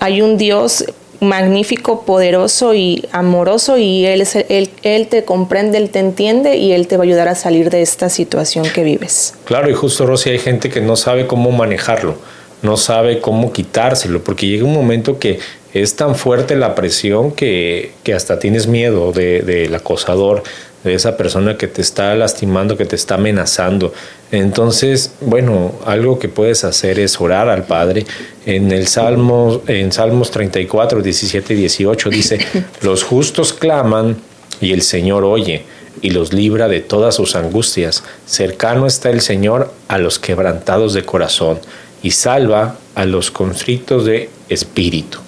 Hay 0.00 0.22
un 0.22 0.38
Dios 0.38 0.86
magnífico, 1.20 2.06
poderoso 2.06 2.72
y 2.72 3.04
amoroso 3.12 3.76
y 3.76 4.06
él, 4.06 4.22
es, 4.22 4.34
él, 4.34 5.08
te 5.08 5.24
comprende, 5.26 5.76
Él 5.76 5.90
te 5.90 5.98
entiende 5.98 6.56
y 6.56 6.72
Él 6.72 6.88
te 6.88 6.96
va 6.96 7.02
a 7.02 7.06
ayudar 7.06 7.28
a 7.28 7.34
salir 7.34 7.68
de 7.68 7.82
esta 7.82 8.08
situación 8.08 8.64
que 8.74 8.82
vives. 8.82 9.34
Claro, 9.44 9.68
y 9.68 9.74
justo 9.74 10.06
Rosy, 10.06 10.30
hay 10.30 10.38
gente 10.38 10.70
que 10.70 10.80
no 10.80 10.96
sabe 10.96 11.26
cómo 11.26 11.50
manejarlo, 11.50 12.14
no 12.62 12.78
sabe 12.78 13.20
cómo 13.20 13.52
quitárselo, 13.52 14.24
porque 14.24 14.46
llega 14.46 14.64
un 14.64 14.72
momento 14.72 15.18
que 15.18 15.38
es 15.74 15.96
tan 15.96 16.14
fuerte 16.14 16.56
la 16.56 16.74
presión 16.74 17.30
que, 17.30 17.92
que 18.04 18.14
hasta 18.14 18.38
tienes 18.38 18.68
miedo 18.68 19.12
de, 19.12 19.42
del 19.42 19.74
acosador, 19.74 20.44
de 20.84 20.94
esa 20.94 21.16
persona 21.16 21.56
que 21.56 21.66
te 21.66 21.82
está 21.82 22.14
lastimando, 22.14 22.76
que 22.76 22.84
te 22.84 22.96
está 22.96 23.16
amenazando. 23.16 23.92
Entonces, 24.30 25.12
bueno, 25.20 25.72
algo 25.84 26.18
que 26.18 26.28
puedes 26.28 26.64
hacer 26.64 26.98
es 26.98 27.20
orar 27.20 27.48
al 27.48 27.64
Padre. 27.64 28.06
En 28.46 28.70
el 28.72 28.86
Salmo, 28.86 29.62
en 29.66 29.92
Salmos 29.92 30.30
34, 30.30 31.02
17 31.02 31.54
y 31.54 31.56
18 31.56 32.10
dice, 32.10 32.38
los 32.82 33.02
justos 33.02 33.52
claman 33.52 34.16
y 34.60 34.72
el 34.72 34.82
Señor 34.82 35.24
oye 35.24 35.64
y 36.00 36.10
los 36.10 36.32
libra 36.32 36.68
de 36.68 36.80
todas 36.80 37.16
sus 37.16 37.34
angustias. 37.34 38.04
Cercano 38.26 38.86
está 38.86 39.10
el 39.10 39.20
Señor 39.20 39.72
a 39.88 39.98
los 39.98 40.18
quebrantados 40.18 40.94
de 40.94 41.04
corazón 41.04 41.58
y 42.02 42.12
salva 42.12 42.76
a 42.94 43.04
los 43.04 43.30
constrictos 43.30 44.04
de 44.04 44.30
espíritu. 44.48 45.18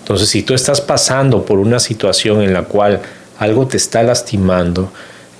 Entonces, 0.00 0.28
si 0.28 0.42
tú 0.42 0.54
estás 0.54 0.80
pasando 0.80 1.44
por 1.44 1.58
una 1.58 1.78
situación 1.78 2.42
en 2.42 2.52
la 2.52 2.64
cual 2.64 3.00
algo 3.40 3.66
te 3.66 3.78
está 3.78 4.02
lastimando, 4.02 4.92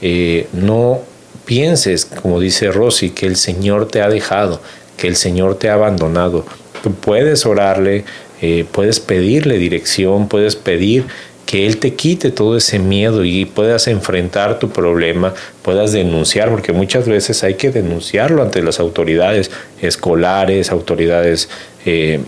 eh, 0.03 0.49
no 0.55 1.01
pienses, 1.45 2.07
como 2.07 2.41
dice 2.41 2.73
Rosy, 2.73 3.11
que 3.11 3.27
el 3.27 3.37
Señor 3.37 3.89
te 3.89 4.01
ha 4.01 4.09
dejado, 4.09 4.61
que 4.97 5.07
el 5.07 5.17
Señor 5.17 5.57
te 5.57 5.69
ha 5.69 5.75
abandonado. 5.75 6.47
Tú 6.83 6.95
puedes 6.95 7.45
orarle, 7.45 8.05
eh, 8.41 8.65
puedes 8.73 9.01
pedirle 9.01 9.59
dirección, 9.59 10.29
puedes 10.29 10.57
pedir 10.57 11.05
que 11.45 11.67
Él 11.67 11.77
te 11.77 11.95
quite 11.95 12.31
todo 12.31 12.57
ese 12.57 12.79
miedo 12.79 13.23
y 13.23 13.45
puedas 13.45 13.87
enfrentar 13.87 14.59
tu 14.59 14.71
problema, 14.71 15.35
puedas 15.63 15.93
denunciar, 15.93 16.49
porque 16.49 16.73
muchas 16.73 17.07
veces 17.07 17.45
hay 17.45 17.55
que 17.55 17.71
denunciarlo 17.71 18.43
ante 18.43 18.63
las 18.63 18.81
autoridades 18.81 19.51
escolares, 19.83 20.71
autoridades 20.71 21.51
eh, 21.85 22.21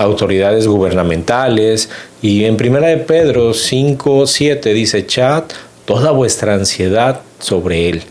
autoridades 0.00 0.66
gubernamentales. 0.66 1.90
Y 2.22 2.44
en 2.44 2.56
Primera 2.56 2.88
de 2.88 2.96
Pedro 2.96 3.54
5, 3.54 4.26
7 4.26 4.72
dice, 4.72 4.98
echad 4.98 5.44
toda 5.84 6.10
vuestra 6.10 6.54
ansiedad 6.54 7.20
sobre 7.38 7.88
Él, 7.88 8.02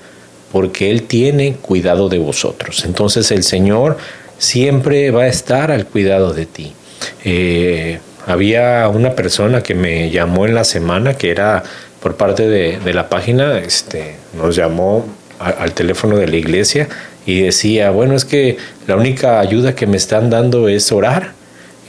porque 0.52 0.92
Él 0.92 1.04
tiene 1.04 1.56
cuidado 1.56 2.10
de 2.10 2.20
vosotros. 2.20 2.86
Entonces 2.86 3.32
el 3.32 3.44
Señor 3.44 3.98
siempre 4.38 5.12
va 5.12 5.24
a 5.24 5.28
estar 5.28 5.72
al 5.72 5.86
cuidado 5.86 6.34
de 6.34 6.46
ti. 6.46 6.74
Eh, 7.24 8.00
había 8.28 8.88
una 8.90 9.16
persona 9.16 9.64
que 9.64 9.74
me 9.74 10.12
llamó 10.12 10.46
en 10.46 10.54
la 10.54 10.64
semana 10.64 11.16
que 11.16 11.32
era 11.32 11.64
por 12.02 12.16
parte 12.16 12.48
de, 12.48 12.94
la 12.94 13.10
página, 13.10 13.58
este, 13.60 14.16
nos 14.38 14.56
llamó 14.56 15.06
al 15.40 15.74
teléfono 15.74 16.18
de 16.18 16.28
la 16.28 16.36
iglesia 16.38 16.88
y 17.26 17.42
decía, 17.42 17.92
bueno, 17.92 18.16
es 18.16 18.26
que 18.26 18.58
la 18.88 18.96
única 18.96 19.40
ayuda 19.40 19.76
que 19.76 19.88
me 19.88 19.98
están 19.98 20.30
dando 20.30 20.70
es 20.70 20.92
orar. 20.92 21.34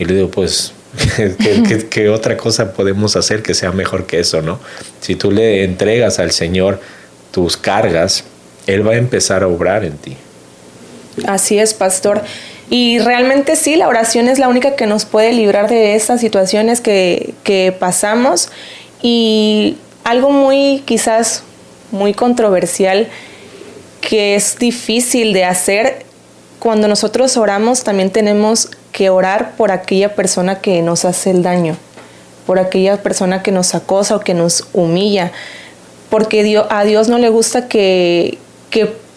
Y 0.01 0.07
le 0.07 0.15
digo, 0.15 0.31
pues, 0.31 0.73
¿qué, 1.91 2.09
otra 2.09 2.39
cosa 2.39 2.73
podemos 2.73 3.17
hacer 3.17 3.43
que 3.43 3.53
sea 3.53 3.71
mejor 3.71 4.07
que 4.07 4.19
eso, 4.19 4.41
no? 4.41 4.59
Si 5.03 5.15
tú 5.15 5.31
le 5.31 5.63
entregas 5.63 6.19
al 6.19 6.31
Señor 6.31 6.81
tus 7.33 7.59
cargas, 7.59 8.25
Él 8.67 8.85
va 8.87 8.93
a 8.93 8.97
empezar 8.97 9.43
a 9.43 9.47
obrar 9.47 9.85
en 9.85 9.99
ti. 9.99 10.17
Así 11.27 11.59
es, 11.59 11.75
pastor. 11.75 12.23
Y 12.71 12.99
realmente 12.99 13.57
sí, 13.57 13.77
la 13.77 13.89
oración 13.89 14.27
es 14.29 14.39
la 14.39 14.49
única 14.49 14.75
que 14.75 14.87
nos 14.87 15.05
puede 15.05 15.35
librar 15.35 15.69
de 15.69 15.97
estas 15.97 16.23
situaciones 16.23 16.81
que, 16.81 17.35
que 17.45 17.77
pasamos. 17.79 18.49
Y 19.03 19.77
algo 20.05 20.31
muy, 20.31 20.83
quizás, 20.87 21.43
muy 21.91 22.15
controversial, 22.15 23.07
que 24.01 24.35
es 24.35 24.59
difícil 24.59 25.35
de 25.35 25.45
hacer, 25.45 26.07
cuando 26.61 26.89
nosotros 26.89 27.37
oramos 27.37 27.83
también 27.83 28.11
tenemos 28.11 28.69
que 28.93 29.11
orar 29.11 29.57
por 29.57 29.73
aquella 29.73 30.15
persona 30.15 30.61
que 30.61 30.83
nos 30.83 31.05
hace 31.05 31.31
el 31.31 31.43
daño, 31.43 31.77
por 32.47 32.59
aquella 32.59 33.03
persona 33.03 33.43
que 33.43 33.51
nos 33.51 33.75
acosa 33.75 34.15
o 34.17 34.21
que 34.21 34.35
nos 34.35 34.69
humilla, 34.75 35.33
porque 36.11 36.63
a 36.69 36.85
Dios 36.85 37.09
no 37.09 37.19
le 37.19 37.31
gusta 37.31 37.67
que, 37.67 38.39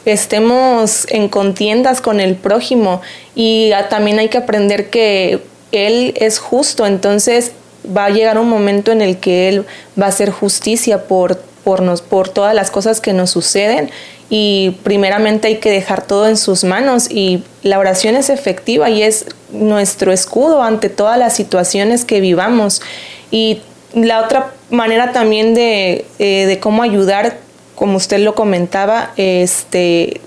estemos 0.05 1.07
en 1.09 1.29
contiendas 1.29 2.01
con 2.01 2.19
el 2.19 2.35
prójimo 2.35 3.01
y 3.35 3.71
también 3.89 4.19
hay 4.19 4.27
que 4.27 4.37
aprender 4.37 4.89
que 4.89 5.39
Él 5.71 6.13
es 6.17 6.39
justo, 6.39 6.85
entonces 6.85 7.53
va 7.85 8.05
a 8.05 8.09
llegar 8.09 8.37
un 8.37 8.49
momento 8.49 8.91
en 8.91 9.01
el 9.01 9.17
que 9.17 9.47
Él 9.47 9.65
va 9.99 10.07
a 10.07 10.09
hacer 10.09 10.29
justicia 10.29 11.07
por, 11.07 11.39
por 11.63 12.27
todas 12.27 12.53
las 12.53 12.69
cosas 12.69 12.99
que 12.99 13.13
nos 13.13 13.29
suceden 13.29 13.91
y 14.35 14.71
primeramente 14.81 15.47
hay 15.47 15.57
que 15.57 15.69
dejar 15.69 16.07
todo 16.07 16.27
en 16.27 16.37
sus 16.37 16.63
manos 16.63 17.07
y 17.07 17.43
la 17.61 17.77
oración 17.77 18.15
es 18.15 18.31
efectiva 18.31 18.89
y 18.89 19.03
es 19.03 19.27
nuestro 19.51 20.11
escudo 20.11 20.63
ante 20.63 20.89
todas 20.89 21.19
las 21.19 21.35
situaciones 21.35 22.03
que 22.03 22.19
vivamos. 22.19 22.81
Y 23.29 23.61
la 23.93 24.23
otra 24.23 24.51
manera 24.71 25.11
también 25.11 25.53
de, 25.53 26.07
eh, 26.17 26.47
de 26.47 26.59
cómo 26.59 26.81
ayudar, 26.81 27.37
como 27.75 27.97
usted 27.97 28.21
lo 28.21 28.33
comentaba, 28.33 29.11
este, 29.17 30.19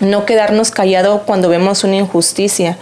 no 0.00 0.26
quedarnos 0.26 0.72
callados 0.72 1.22
cuando 1.24 1.48
vemos 1.48 1.84
una 1.84 1.98
injusticia. 1.98 2.78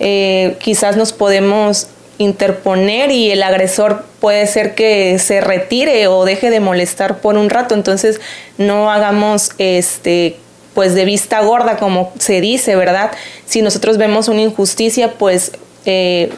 Eh, 0.00 0.56
quizás 0.60 0.96
nos 0.96 1.12
podemos 1.12 1.86
interponer 2.20 3.10
y 3.10 3.30
el 3.30 3.42
agresor 3.42 4.04
puede 4.20 4.46
ser 4.46 4.74
que 4.74 5.18
se 5.18 5.40
retire 5.40 6.06
o 6.06 6.26
deje 6.26 6.50
de 6.50 6.60
molestar 6.60 7.20
por 7.20 7.38
un 7.38 7.48
rato, 7.48 7.74
entonces 7.74 8.20
no 8.58 8.90
hagamos 8.90 9.52
este 9.56 10.36
pues 10.74 10.94
de 10.94 11.06
vista 11.06 11.40
gorda 11.40 11.78
como 11.78 12.12
se 12.18 12.42
dice, 12.42 12.76
¿verdad? 12.76 13.10
Si 13.46 13.62
nosotros 13.62 13.96
vemos 13.96 14.28
una 14.28 14.42
injusticia, 14.42 15.14
pues 15.14 15.52
eh, 15.86 16.30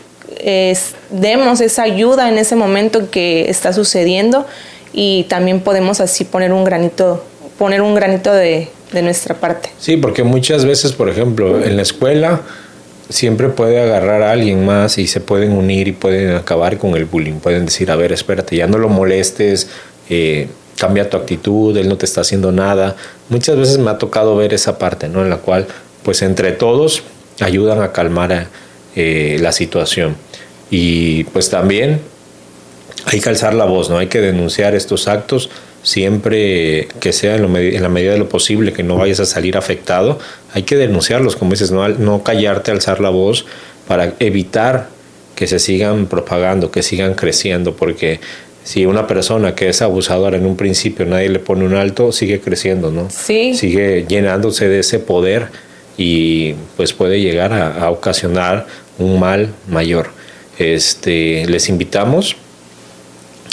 demos 1.11 1.61
esa 1.61 1.83
ayuda 1.83 2.29
en 2.29 2.39
ese 2.39 2.55
momento 2.55 3.11
que 3.11 3.51
está 3.51 3.73
sucediendo 3.73 4.47
y 4.93 5.25
también 5.25 5.61
podemos 5.61 6.01
así 6.01 6.25
poner 6.25 6.53
un 6.53 6.63
granito, 6.63 7.25
poner 7.59 7.83
un 7.83 7.97
granito 7.97 8.33
de, 8.33 8.69
de 8.93 9.03
nuestra 9.03 9.35
parte. 9.35 9.71
Sí, 9.79 9.97
porque 9.97 10.23
muchas 10.23 10.65
veces, 10.65 10.93
por 10.93 11.09
ejemplo, 11.09 11.61
en 11.63 11.75
la 11.75 11.83
escuela, 11.83 12.41
siempre 13.13 13.49
puede 13.49 13.81
agarrar 13.81 14.23
a 14.23 14.33
alguien 14.33 14.65
más 14.65 14.99
y 14.99 15.07
se 15.07 15.21
pueden 15.21 15.53
unir 15.53 15.89
y 15.89 15.93
pueden 15.93 16.35
acabar 16.35 16.79
con 16.79 16.97
el 16.97 17.05
bullying. 17.05 17.35
Pueden 17.35 17.67
decir, 17.67 17.91
a 17.91 17.97
ver, 17.97 18.13
espérate, 18.13 18.57
ya 18.57 18.67
no 18.67 18.79
lo 18.79 18.89
molestes, 18.89 19.69
eh, 20.09 20.49
cambia 20.77 21.09
tu 21.09 21.17
actitud, 21.17 21.77
él 21.77 21.89
no 21.89 21.97
te 21.97 22.07
está 22.07 22.23
haciendo 22.23 22.51
nada. 22.53 22.97
Muchas 23.29 23.57
veces 23.57 23.79
me 23.79 23.91
ha 23.91 23.99
tocado 23.99 24.35
ver 24.37 24.55
esa 24.55 24.79
parte, 24.79 25.09
¿no? 25.09 25.23
En 25.23 25.31
la 25.31 25.37
cual, 25.37 25.67
pues 26.03 26.23
entre 26.23 26.53
todos 26.53 27.03
ayudan 27.41 27.83
a 27.83 27.93
calmar 27.93 28.49
eh, 28.97 29.37
la 29.41 29.53
situación. 29.53 30.17
Y 30.71 31.25
pues 31.25 31.51
también 31.51 32.01
hay 33.07 33.21
que 33.21 33.29
alzar 33.29 33.55
la 33.55 33.65
voz, 33.65 33.91
¿no? 33.91 33.99
Hay 33.99 34.09
que 34.09 34.21
denunciar 34.21 34.75
estos 34.75 35.09
actos 35.09 35.51
siempre 35.83 36.89
que 37.01 37.13
sea 37.13 37.37
en, 37.37 37.83
la 37.83 37.89
medida 37.89 38.13
de 38.13 38.19
lo 38.19 38.29
posible, 38.29 38.73
que 38.73 38.83
no 38.83 38.97
vayas 38.97 39.21
a 39.21 39.27
salir 39.27 39.57
afectado, 39.57 40.19
hay 40.55 40.63
que 40.63 40.77
denunciarlos, 40.77 41.37
como 41.37 41.53
dices, 41.53 41.71
no, 41.71 41.87
no 41.89 42.23
callarte, 42.23 42.71
alzar 42.71 43.01
la 43.01 43.11
voz 43.11 43.45
para 43.89 44.15
evitar 44.21 44.89
que 45.35 45.47
se 45.47 45.59
sigan 45.59 46.07
propagando, 46.07 46.71
que 46.71 46.83
sigan 46.83 47.15
creciendo, 47.15 47.75
porque 47.75 48.21
si 48.65 48.87
una 48.87 49.07
persona 49.07 49.55
que 49.55 49.69
es 49.69 49.83
abusadora 49.83 50.37
en 50.37 50.47
un 50.47 50.57
principio 50.57 51.05
nadie 51.05 51.29
le 51.29 51.41
pone 51.41 51.65
un 51.65 51.75
alto, 51.75 52.13
sigue 52.13 52.41
creciendo, 52.41 52.93
¿no? 52.93 53.09
Sí. 53.11 53.55
Sigue 53.55 54.07
llenándose 54.09 54.69
de 54.69 54.81
ese 54.81 55.01
poder 55.01 55.49
y 55.97 56.55
pues 56.77 56.93
puede 56.93 57.21
llegar 57.21 57.53
a, 57.53 57.85
a 57.85 57.91
ocasionar 57.91 58.67
un 58.99 59.19
mal 59.19 59.49
mayor. 59.69 60.11
Este, 60.59 61.45
les 61.47 61.69
invitamos, 61.69 62.37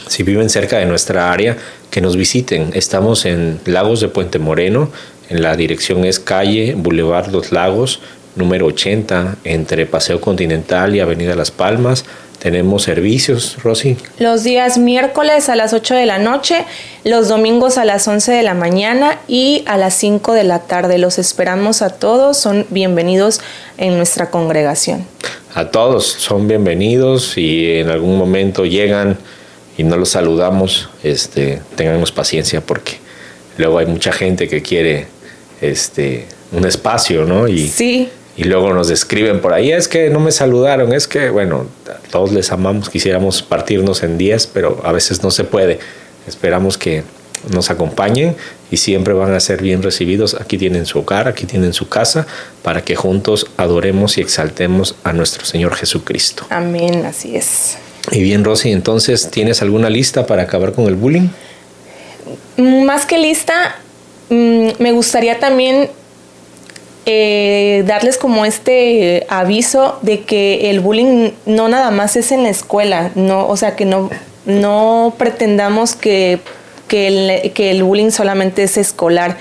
si 0.10 0.24
viven 0.24 0.50
cerca 0.50 0.80
de 0.80 0.86
nuestra 0.86 1.32
área, 1.32 1.56
que 1.90 2.02
nos 2.02 2.18
visiten. 2.18 2.72
Estamos 2.74 3.26
en 3.26 3.60
Lagos 3.66 4.02
de 4.02 4.10
Puente 4.10 4.40
Moreno, 4.40 4.92
en 5.30 5.42
la 5.44 5.56
dirección 5.56 6.04
es 6.04 6.20
calle 6.20 6.74
Boulevard 6.76 7.32
Los 7.32 7.52
Lagos, 7.52 8.02
número 8.36 8.66
80, 8.66 9.38
entre 9.44 9.86
Paseo 9.86 10.20
Continental 10.20 10.96
y 10.96 11.00
Avenida 11.00 11.36
Las 11.36 11.52
Palmas. 11.52 12.06
tenemos 12.40 12.84
servicios, 12.84 13.58
Rosy. 13.62 13.98
Los 14.18 14.44
días 14.44 14.78
miércoles 14.78 15.50
a 15.50 15.58
las 15.58 15.74
8 15.74 15.94
de 15.94 16.06
la 16.06 16.20
noche, 16.20 16.66
los 17.04 17.28
domingos 17.28 17.78
a 17.78 17.84
las 17.84 18.08
11 18.08 18.32
de 18.32 18.44
la 18.44 18.54
mañana 18.54 19.20
y 19.28 19.64
a 19.68 19.78
las 19.78 19.94
5 19.96 20.34
de 20.34 20.46
la 20.46 20.60
tarde. 20.60 20.98
Los 20.98 21.20
esperamos 21.20 21.82
a 21.82 21.90
todos, 21.90 22.38
son 22.38 22.66
bienvenidos 22.70 23.42
en 23.78 23.98
nuestra 23.98 24.32
congregación. 24.32 25.06
A 25.54 25.70
todos 25.70 26.06
son 26.08 26.48
bienvenidos 26.48 27.38
y 27.38 27.80
en 27.80 27.90
algún 27.90 28.18
momento 28.18 28.66
llegan 28.66 29.18
y 29.80 29.86
no 29.86 29.96
los 29.96 30.10
saludamos, 30.10 30.90
este, 31.04 31.62
tengamos 31.78 32.12
paciencia 32.12 32.60
porque 32.60 32.98
luego 33.58 33.80
hay 33.80 33.86
mucha 33.86 34.12
gente 34.12 34.50
que 34.50 34.62
quiere 34.62 35.08
este, 35.62 36.26
un 36.52 36.66
espacio, 36.66 37.24
¿no? 37.24 37.48
Y, 37.48 37.70
sí 37.70 38.10
y 38.36 38.44
luego 38.44 38.74
nos 38.74 38.90
escriben 38.90 39.40
por 39.40 39.54
ahí, 39.54 39.72
es 39.72 39.88
que 39.88 40.10
no 40.10 40.20
me 40.20 40.32
saludaron, 40.32 40.94
es 40.94 41.08
que, 41.08 41.30
bueno, 41.30 41.66
todos 42.10 42.32
les 42.32 42.54
amamos, 42.54 42.90
quisiéramos 42.90 43.42
partirnos 43.42 44.04
en 44.04 44.18
10, 44.18 44.48
pero 44.48 44.82
a 44.86 44.94
veces 44.94 45.24
no 45.24 45.32
se 45.32 45.44
puede. 45.44 45.80
Esperamos 46.26 46.78
que 46.78 47.04
nos 47.52 47.70
acompañen 47.70 48.38
y 48.72 48.78
siempre 48.78 49.14
van 49.14 49.34
a 49.34 49.42
ser 49.42 49.62
bien 49.62 49.84
recibidos. 49.84 50.36
Aquí 50.36 50.58
tienen 50.58 50.86
su 50.86 51.00
hogar, 51.00 51.28
aquí 51.28 51.46
tienen 51.46 51.74
su 51.74 51.90
casa, 51.90 52.28
para 52.64 52.82
que 52.82 52.96
juntos 52.96 53.48
adoremos 53.58 54.18
y 54.18 54.22
exaltemos 54.22 54.96
a 55.04 55.12
nuestro 55.12 55.46
Señor 55.46 55.76
Jesucristo. 55.76 56.46
Amén, 56.50 57.06
así 57.06 57.36
es. 57.36 57.78
Y 58.12 58.24
bien, 58.24 58.44
Rosy, 58.44 58.72
entonces, 58.72 59.30
¿tienes 59.30 59.62
alguna 59.62 59.90
lista 59.90 60.26
para 60.26 60.44
acabar 60.44 60.74
con 60.74 60.86
el 60.86 60.96
bullying? 60.96 61.30
Más 62.58 63.06
que 63.06 63.18
lista, 63.18 63.76
mm, 64.30 64.70
me 64.80 64.92
gustaría 64.92 65.40
también 65.40 65.90
eh, 67.06 67.84
darles 67.88 68.18
como 68.18 68.46
este 68.46 69.26
aviso 69.30 70.00
de 70.02 70.22
que 70.22 70.70
el 70.70 70.80
bullying 70.80 71.32
no 71.46 71.70
nada 71.70 71.92
más 71.92 72.16
es 72.16 72.32
en 72.32 72.44
la 72.44 72.50
escuela, 72.50 73.12
no, 73.16 73.48
o 73.48 73.58
sea 73.58 73.76
que 73.76 73.86
no, 73.86 74.10
no 74.46 75.14
pretendamos 75.18 75.96
que, 75.96 76.40
que, 76.88 77.08
el, 77.08 77.52
que 77.54 77.72
el 77.72 77.84
bullying 77.84 78.12
solamente 78.12 78.64
es 78.64 78.78
escolar. 78.78 79.38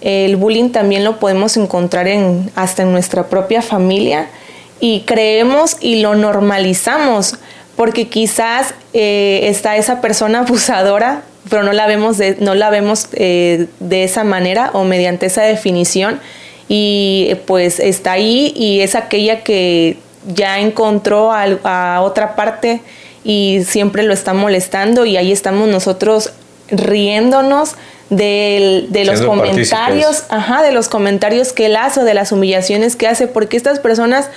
El 0.00 0.34
bullying 0.36 0.70
también 0.70 1.04
lo 1.04 1.20
podemos 1.20 1.56
encontrar 1.56 2.08
en, 2.08 2.50
hasta 2.56 2.82
en 2.82 2.92
nuestra 2.92 3.28
propia 3.28 3.62
familia 3.62 4.28
y 4.80 5.02
creemos 5.02 5.76
y 5.80 6.00
lo 6.00 6.16
normalizamos 6.16 7.36
porque 7.76 8.08
quizás 8.08 8.74
eh, 8.92 9.40
está 9.44 9.76
esa 9.76 10.00
persona 10.00 10.40
abusadora, 10.40 11.22
pero 11.48 11.62
no 11.62 11.72
la 11.72 11.86
vemos 11.86 12.18
de, 12.18 12.36
no 12.40 12.54
la 12.54 12.70
vemos 12.70 13.08
eh, 13.12 13.66
de 13.80 14.04
esa 14.04 14.24
manera 14.24 14.70
o 14.74 14.84
mediante 14.84 15.26
esa 15.26 15.42
definición. 15.42 16.20
Y 16.68 17.34
pues 17.46 17.80
está 17.80 18.12
ahí 18.12 18.52
y 18.56 18.80
es 18.80 18.94
aquella 18.94 19.42
que 19.42 19.98
ya 20.26 20.60
encontró 20.60 21.32
a, 21.32 22.00
otra 22.02 22.36
parte 22.36 22.80
y 23.24 23.62
siempre 23.66 24.02
lo 24.02 24.14
está 24.14 24.32
molestando 24.34 25.04
y 25.04 25.16
ahí 25.16 25.32
estamos 25.32 25.68
nosotros 25.68 26.32
riéndonos 26.70 27.74
de, 28.10 28.88
los 29.04 29.22
comentarios, 29.22 30.24
ajá, 30.28 30.62
de 30.62 30.72
los 30.72 30.88
comentarios 30.88 31.52
que 31.52 31.66
él 31.66 31.76
hace 31.76 32.00
o 32.00 32.04
de 32.04 32.14
las 32.14 32.30
humillaciones 32.32 32.96
que 32.96 33.06
hace, 33.06 33.26
porque 33.26 33.56
estas 33.56 33.80
personas, 33.80 34.28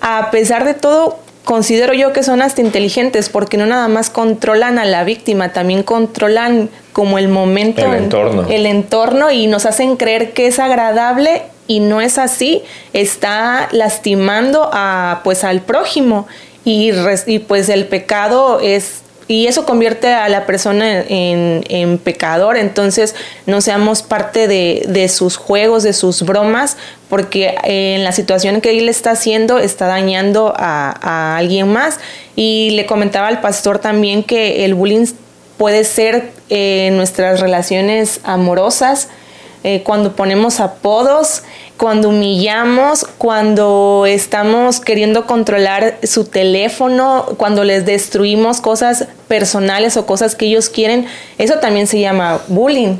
a 0.00 0.30
pesar 0.30 0.64
de 0.64 0.74
todo, 0.74 1.18
considero 1.48 1.94
yo 1.94 2.12
que 2.12 2.22
son 2.22 2.42
hasta 2.42 2.60
inteligentes, 2.60 3.30
porque 3.30 3.56
no 3.56 3.64
nada 3.64 3.88
más 3.88 4.10
controlan 4.10 4.78
a 4.78 4.84
la 4.84 5.02
víctima, 5.04 5.54
también 5.54 5.82
controlan 5.82 6.68
como 6.92 7.16
el 7.16 7.28
momento, 7.28 7.86
el 7.86 7.94
entorno, 7.94 8.46
el 8.50 8.66
entorno 8.66 9.30
y 9.30 9.46
nos 9.46 9.64
hacen 9.64 9.96
creer 9.96 10.34
que 10.34 10.46
es 10.46 10.58
agradable 10.58 11.44
y 11.66 11.80
no 11.80 12.02
es 12.02 12.18
así, 12.18 12.64
está 12.92 13.70
lastimando 13.72 14.68
a 14.74 15.22
pues 15.24 15.42
al 15.42 15.62
prójimo 15.62 16.26
y, 16.66 16.90
y 17.24 17.38
pues 17.38 17.70
el 17.70 17.86
pecado 17.86 18.60
es 18.60 19.00
y 19.28 19.46
eso 19.46 19.66
convierte 19.66 20.08
a 20.08 20.26
la 20.30 20.46
persona 20.46 21.04
en, 21.06 21.98
pecador, 22.02 22.56
entonces 22.56 23.14
no 23.44 23.60
seamos 23.60 24.02
parte 24.02 24.48
de, 24.48 25.08
sus 25.08 25.36
juegos, 25.36 25.82
de 25.82 25.92
sus 25.92 26.22
bromas, 26.22 26.78
porque 27.10 27.54
en 27.64 28.04
la 28.04 28.12
situación 28.12 28.62
que 28.62 28.70
él 28.70 28.88
está 28.88 29.10
haciendo 29.10 29.58
está 29.58 29.86
dañando 29.86 30.54
a, 30.56 31.36
alguien 31.36 31.68
más. 31.68 32.00
Y 32.36 32.70
le 32.70 32.86
comentaba 32.86 33.28
al 33.28 33.42
pastor 33.42 33.78
también 33.78 34.24
que 34.24 34.64
el 34.64 34.74
bullying 34.74 35.06
puede 35.58 35.84
ser 35.84 36.30
en 36.48 36.96
nuestras 36.96 37.40
relaciones 37.40 38.20
amorosas, 38.24 39.08
eh, 39.64 39.82
cuando 39.82 40.14
ponemos 40.14 40.60
apodos, 40.60 41.42
cuando 41.78 42.10
humillamos, 42.10 43.06
cuando 43.18 44.04
estamos 44.06 44.80
queriendo 44.80 45.26
controlar 45.26 45.98
su 46.02 46.24
teléfono, 46.24 47.24
cuando 47.36 47.64
les 47.64 47.86
destruimos 47.86 48.60
cosas 48.60 49.06
personales 49.28 49.96
o 49.96 50.04
cosas 50.04 50.34
que 50.34 50.46
ellos 50.46 50.68
quieren, 50.68 51.06
eso 51.38 51.58
también 51.60 51.86
se 51.86 52.00
llama 52.00 52.40
bullying 52.48 52.96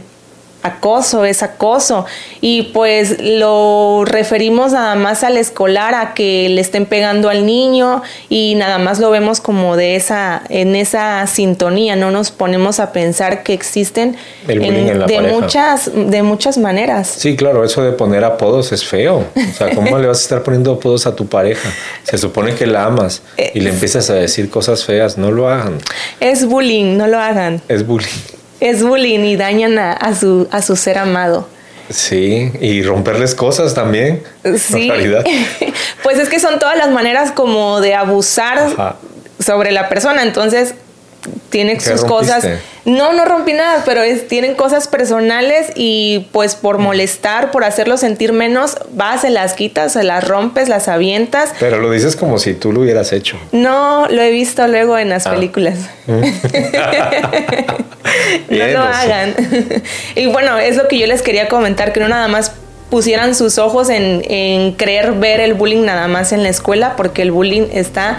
acoso, 0.62 1.24
es 1.24 1.42
acoso. 1.42 2.06
Y 2.40 2.62
pues 2.74 3.16
lo 3.20 4.04
referimos 4.04 4.72
nada 4.72 4.94
más 4.94 5.22
al 5.24 5.36
escolar, 5.36 5.94
a 5.94 6.14
que 6.14 6.48
le 6.48 6.60
estén 6.60 6.86
pegando 6.86 7.28
al 7.28 7.46
niño 7.46 8.02
y 8.28 8.54
nada 8.56 8.78
más 8.78 8.98
lo 8.98 9.10
vemos 9.10 9.40
como 9.40 9.76
de 9.76 9.96
esa, 9.96 10.42
en 10.48 10.76
esa 10.76 11.26
sintonía, 11.26 11.96
no 11.96 12.10
nos 12.10 12.30
ponemos 12.30 12.80
a 12.80 12.92
pensar 12.92 13.42
que 13.42 13.52
existen 13.52 14.16
de, 14.46 15.20
muchas, 15.32 15.90
de 15.94 16.22
muchas 16.22 16.58
maneras. 16.58 17.08
Sí, 17.08 17.36
claro, 17.36 17.64
eso 17.64 17.82
de 17.82 17.92
poner 17.92 18.24
apodos 18.24 18.72
es 18.72 18.84
feo. 18.84 19.24
O 19.36 19.54
sea, 19.56 19.74
¿cómo 19.74 19.98
le 19.98 20.06
vas 20.06 20.18
a 20.18 20.22
estar 20.22 20.42
poniendo 20.42 20.72
apodos 20.72 21.06
a 21.06 21.14
tu 21.14 21.26
pareja? 21.26 21.70
Se 22.02 22.18
supone 22.18 22.54
que 22.54 22.66
la 22.66 22.84
amas 22.84 23.22
y 23.54 23.60
le 23.60 23.70
empiezas 23.70 24.10
a 24.10 24.14
decir 24.14 24.50
cosas 24.50 24.84
feas, 24.84 25.18
no 25.18 25.30
lo 25.30 25.48
hagan. 25.48 25.78
Es 26.20 26.44
bullying, 26.44 26.96
no 26.96 27.06
lo 27.06 27.18
hagan. 27.18 27.62
Es 27.68 27.86
bullying 27.86 28.37
es 28.60 28.82
bullying 28.82 29.20
y 29.20 29.36
dañan 29.36 29.78
a, 29.78 30.14
su, 30.14 30.48
a 30.50 30.62
su 30.62 30.76
ser 30.76 30.98
amado. 30.98 31.48
Sí, 31.90 32.52
y 32.60 32.82
romperles 32.82 33.34
cosas 33.34 33.74
también. 33.74 34.22
Sí. 34.58 34.90
pues 36.02 36.18
es 36.18 36.28
que 36.28 36.38
son 36.38 36.58
todas 36.58 36.76
las 36.76 36.90
maneras 36.90 37.32
como 37.32 37.80
de 37.80 37.94
abusar 37.94 38.96
sobre 39.38 39.72
la 39.72 39.88
persona. 39.88 40.22
Entonces, 40.22 40.74
tiene 41.50 41.78
sus 41.80 42.04
cosas. 42.04 42.46
No, 42.84 43.12
no 43.12 43.24
rompí 43.26 43.52
nada, 43.52 43.82
pero 43.84 44.02
es, 44.02 44.28
tienen 44.28 44.54
cosas 44.54 44.88
personales 44.88 45.72
y 45.74 46.26
pues 46.32 46.54
por 46.54 46.78
molestar, 46.78 47.50
por 47.50 47.64
hacerlo 47.64 47.98
sentir 47.98 48.32
menos, 48.32 48.78
vas, 48.92 49.20
se 49.20 49.30
las 49.30 49.52
quitas, 49.52 49.92
se 49.92 50.04
las 50.04 50.26
rompes, 50.26 50.68
las 50.70 50.88
avientas. 50.88 51.50
Pero 51.60 51.78
lo 51.78 51.90
dices 51.90 52.16
como 52.16 52.38
si 52.38 52.54
tú 52.54 52.72
lo 52.72 52.80
hubieras 52.80 53.12
hecho. 53.12 53.38
No, 53.52 54.06
lo 54.08 54.22
he 54.22 54.30
visto 54.30 54.66
luego 54.68 54.96
en 54.96 55.10
las 55.10 55.26
ah. 55.26 55.32
películas. 55.32 55.78
Mm. 56.06 56.20
no 58.56 58.66
lo 58.68 58.80
hagan. 58.80 59.34
y 60.14 60.26
bueno, 60.28 60.58
es 60.58 60.76
lo 60.76 60.88
que 60.88 60.98
yo 60.98 61.06
les 61.06 61.20
quería 61.20 61.48
comentar, 61.48 61.92
que 61.92 62.00
no 62.00 62.08
nada 62.08 62.28
más 62.28 62.52
pusieran 62.88 63.34
sus 63.34 63.58
ojos 63.58 63.90
en, 63.90 64.22
en 64.28 64.72
creer 64.72 65.12
ver 65.12 65.40
el 65.40 65.54
bullying 65.54 65.84
nada 65.84 66.08
más 66.08 66.32
en 66.32 66.42
la 66.42 66.48
escuela, 66.48 66.96
porque 66.96 67.20
el 67.22 67.32
bullying 67.32 67.66
está 67.72 68.18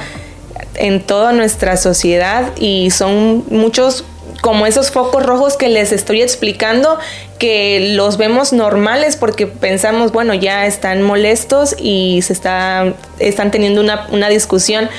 en 0.75 1.01
toda 1.01 1.33
nuestra 1.33 1.77
sociedad 1.77 2.51
y 2.57 2.91
son 2.91 3.43
muchos 3.49 4.05
como 4.41 4.65
esos 4.65 4.91
focos 4.91 5.25
rojos 5.25 5.57
que 5.57 5.69
les 5.69 5.91
estoy 5.91 6.21
explicando, 6.21 6.97
que 7.37 7.93
los 7.95 8.17
vemos 8.17 8.53
normales 8.53 9.15
porque 9.15 9.47
pensamos, 9.47 10.11
bueno, 10.11 10.33
ya 10.33 10.65
están 10.65 11.01
molestos 11.01 11.75
y 11.77 12.21
se 12.21 12.33
está, 12.33 12.93
están 13.19 13.51
teniendo 13.51 13.81
una, 13.81 14.29
discusión, 14.29 14.89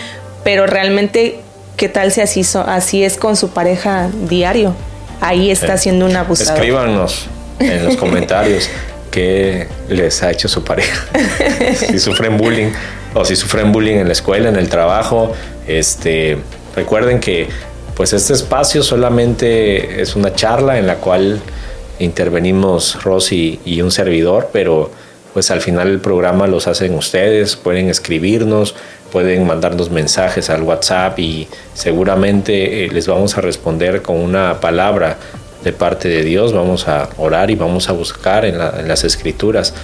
pero 0.45 0.67
realmente, 0.67 1.41
¿qué 1.77 1.89
tal 1.89 2.13
si 2.13 2.21
así, 2.21 2.43
así 2.67 3.05
es 3.05 3.17
con 3.17 3.37
su 3.37 3.51
pareja 3.51 4.11
diario? 4.29 4.75
Ahí 5.21 5.51
está 5.51 5.77
siendo 5.77 6.07
un 6.07 6.17
abusador. 6.17 6.55
Escríbanos 6.55 7.27
en 7.59 7.85
los 7.85 7.97
comentarios 7.97 8.69
qué 9.11 9.69
les 9.89 10.23
ha 10.23 10.31
hecho 10.31 10.49
su 10.49 10.65
pareja, 10.65 11.07
si 11.75 11.99
sufren 11.99 12.37
bullying 12.37 12.71
o 13.15 13.25
si 13.25 13.37
sufren 13.37 13.73
bullying 13.73 13.97
en 13.97 14.07
la 14.07 14.13
escuela, 14.13 14.49
en 14.49 14.57
el 14.57 14.69
trabajo. 14.69 15.33
Este, 15.67 16.39
recuerden 16.75 17.21
que 17.21 17.49
pues 17.95 18.13
este 18.13 18.33
espacio 18.33 18.83
solamente 18.83 20.01
es 20.01 20.17
una 20.17 20.35
charla 20.35 20.79
en 20.79 20.87
la 20.87 20.97
cual 20.97 21.41
intervenimos 21.99 23.03
Rosy 23.03 23.61
y 23.65 23.83
un 23.83 23.91
servidor, 23.91 24.51
pero 24.53 24.91
pues 25.33 25.51
al 25.51 25.61
final 25.61 25.89
el 25.89 26.01
programa 26.01 26.47
los 26.47 26.67
hacen 26.67 26.95
ustedes, 26.95 27.57
pueden 27.57 27.89
escribirnos, 27.89 28.75
pueden 29.13 29.47
mandarnos 29.47 29.91
mensajes 29.91 30.51
al 30.51 30.63
WhatsApp 30.63 31.19
y 31.19 31.49
seguramente 31.75 32.85
eh, 32.85 32.89
les 32.91 33.07
vamos 33.07 33.37
a 33.37 33.41
responder 33.41 34.03
con 34.03 34.17
una 34.17 34.61
palabra 34.61 35.19
de 35.63 35.73
parte 35.73 36.09
de 36.09 36.23
Dios, 36.25 36.53
vamos 36.53 36.89
a 36.89 37.09
orar 37.19 37.51
y 37.51 37.55
vamos 37.55 37.89
a 37.89 37.93
buscar 37.93 38.45
en, 38.45 38.59
las 38.59 39.05
escrituras 39.05 39.75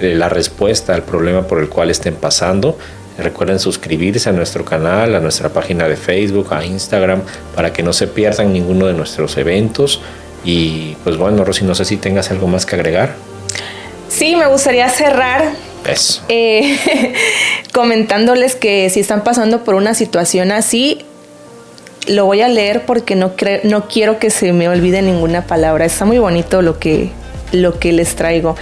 la 0.00 0.28
respuesta 0.28 0.94
al 0.94 1.02
problema 1.02 1.46
por 1.46 1.60
el 1.60 1.68
cual 1.68 1.90
estén 1.90 2.14
pasando. 2.14 2.78
Recuerden 3.18 3.58
suscribirse 3.58 4.28
a 4.28 4.32
nuestro 4.32 4.64
canal, 4.64 5.14
a 5.14 5.20
nuestra 5.20 5.48
página 5.48 5.88
de 5.88 5.96
Facebook, 5.96 6.54
a 6.54 6.64
Instagram, 6.64 7.22
para 7.54 7.72
que 7.72 7.82
no 7.82 7.92
se 7.92 8.06
pierdan 8.06 8.52
ninguno 8.52 8.86
de 8.86 8.94
nuestros 8.94 9.36
eventos. 9.36 10.00
Y 10.44 10.96
pues 11.02 11.16
bueno, 11.16 11.44
Rosy, 11.44 11.64
no 11.64 11.74
sé 11.74 11.84
si 11.84 11.96
tengas 11.96 12.30
algo 12.30 12.46
más 12.46 12.64
que 12.64 12.76
agregar. 12.76 13.16
Sí, 14.08 14.36
me 14.36 14.46
gustaría 14.46 14.88
cerrar 14.88 15.52
Eh, 16.28 16.78
comentándoles 17.72 18.54
que 18.56 18.90
si 18.90 19.00
están 19.00 19.24
pasando 19.24 19.64
por 19.64 19.74
una 19.74 19.94
situación 19.94 20.52
así, 20.52 21.04
lo 22.06 22.26
voy 22.26 22.40
a 22.40 22.48
leer 22.48 22.84
porque 22.86 23.16
no, 23.16 23.32
no 23.64 23.88
quiero 23.88 24.18
que 24.18 24.30
se 24.30 24.52
me 24.52 24.68
olvide 24.68 25.02
ninguna 25.02 25.46
palabra. 25.46 25.84
Está 25.84 26.04
muy 26.04 26.18
bonito 26.18 26.62
lo 26.62 26.78
que, 26.78 27.10
lo 27.52 27.78
que 27.78 27.92
les 27.92 28.16
traigo. 28.16 28.56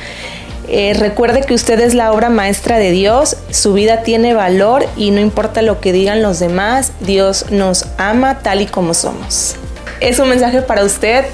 Eh, 0.69 0.95
recuerde 0.99 1.43
que 1.43 1.55
usted 1.55 1.79
es 1.81 1.95
la 1.95 2.13
obra 2.13 2.29
maestra 2.29 2.79
de 2.79 2.91
Dios, 2.91 3.37
su 3.51 3.73
vida 3.73 4.03
tiene 4.03 4.35
valor 4.35 4.85
y 4.97 5.13
no 5.13 5.21
importa 5.21 5.63
lo 5.63 5.81
que 5.81 5.93
digan 5.93 6.23
los 6.23 6.41
demás, 6.41 6.93
Dios 7.01 7.51
nos 7.51 7.87
ama 7.99 8.41
tal 8.41 8.63
y 8.63 8.67
como 8.67 8.93
somos. 8.93 9.55
Es 10.01 10.19
un 10.19 10.29
mensaje 10.29 10.63
para 10.63 10.85
usted 10.85 11.25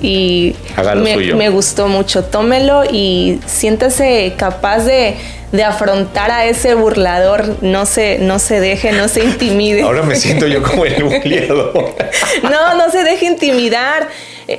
y 0.00 0.54
me, 1.02 1.16
me, 1.34 1.48
gustó 1.48 1.88
mucho. 1.88 2.24
Tómelo 2.24 2.84
y 2.84 3.40
siéntase 3.46 4.34
capaz 4.36 4.80
de, 4.80 5.16
de, 5.52 5.64
afrontar 5.64 6.30
a 6.30 6.46
ese 6.46 6.74
burlador. 6.74 7.56
No 7.62 7.86
se, 7.86 8.18
no 8.18 8.38
se 8.38 8.60
deje, 8.60 8.92
no 8.92 9.08
se 9.08 9.24
intimide. 9.24 9.82
Ahora 9.82 10.02
me 10.02 10.16
siento 10.16 10.46
yo 10.46 10.62
como 10.62 10.84
el 10.84 11.02
burlador. 11.02 11.94
no, 12.42 12.74
no 12.76 12.90
se 12.90 13.04
deje 13.04 13.26
intimidar. 13.26 14.08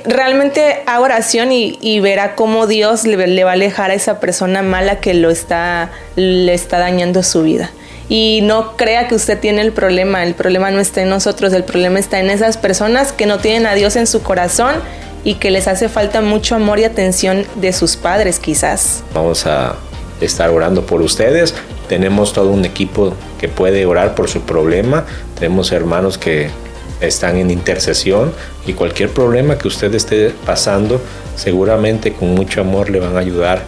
Realmente 0.04 0.82
haga 0.86 1.00
oración 1.00 1.50
y, 1.50 2.00
verá 2.00 2.34
cómo 2.34 2.66
Dios 2.66 3.04
le, 3.04 3.26
le, 3.26 3.44
va 3.44 3.50
a 3.50 3.54
alejar 3.54 3.90
a 3.90 3.94
esa 3.94 4.20
persona 4.20 4.62
mala 4.62 5.00
que 5.00 5.14
lo 5.14 5.30
está, 5.30 5.90
le 6.16 6.52
está 6.52 6.78
dañando 6.78 7.22
su 7.22 7.42
vida. 7.42 7.70
Y 8.10 8.40
no 8.42 8.76
crea 8.76 9.06
que 9.08 9.14
usted 9.14 9.38
tiene 9.38 9.60
el 9.60 9.72
problema, 9.72 10.24
el 10.24 10.34
problema 10.34 10.70
no 10.70 10.80
está 10.80 11.02
en 11.02 11.10
nosotros, 11.10 11.52
el 11.52 11.64
problema 11.64 11.98
está 11.98 12.20
en 12.20 12.30
esas 12.30 12.56
personas 12.56 13.12
que 13.12 13.26
no 13.26 13.38
tienen 13.38 13.66
a 13.66 13.74
Dios 13.74 13.96
en 13.96 14.06
su 14.06 14.22
corazón 14.22 14.76
y 15.24 15.34
que 15.34 15.50
les 15.50 15.68
hace 15.68 15.88
falta 15.88 16.22
mucho 16.22 16.54
amor 16.54 16.78
y 16.78 16.84
atención 16.84 17.44
de 17.56 17.72
sus 17.72 17.96
padres 17.96 18.38
quizás. 18.38 19.02
Vamos 19.12 19.46
a 19.46 19.76
estar 20.20 20.50
orando 20.50 20.86
por 20.86 21.02
ustedes. 21.02 21.54
Tenemos 21.88 22.32
todo 22.32 22.50
un 22.50 22.64
equipo 22.64 23.14
que 23.38 23.48
puede 23.48 23.84
orar 23.86 24.14
por 24.14 24.28
su 24.28 24.42
problema. 24.42 25.04
Tenemos 25.38 25.72
hermanos 25.72 26.18
que 26.18 26.50
están 27.00 27.36
en 27.36 27.50
intercesión 27.50 28.32
y 28.66 28.72
cualquier 28.72 29.10
problema 29.10 29.58
que 29.58 29.68
usted 29.68 29.94
esté 29.94 30.30
pasando, 30.44 31.00
seguramente 31.36 32.12
con 32.12 32.34
mucho 32.34 32.60
amor 32.60 32.90
le 32.90 33.00
van 33.00 33.16
a 33.16 33.20
ayudar 33.20 33.62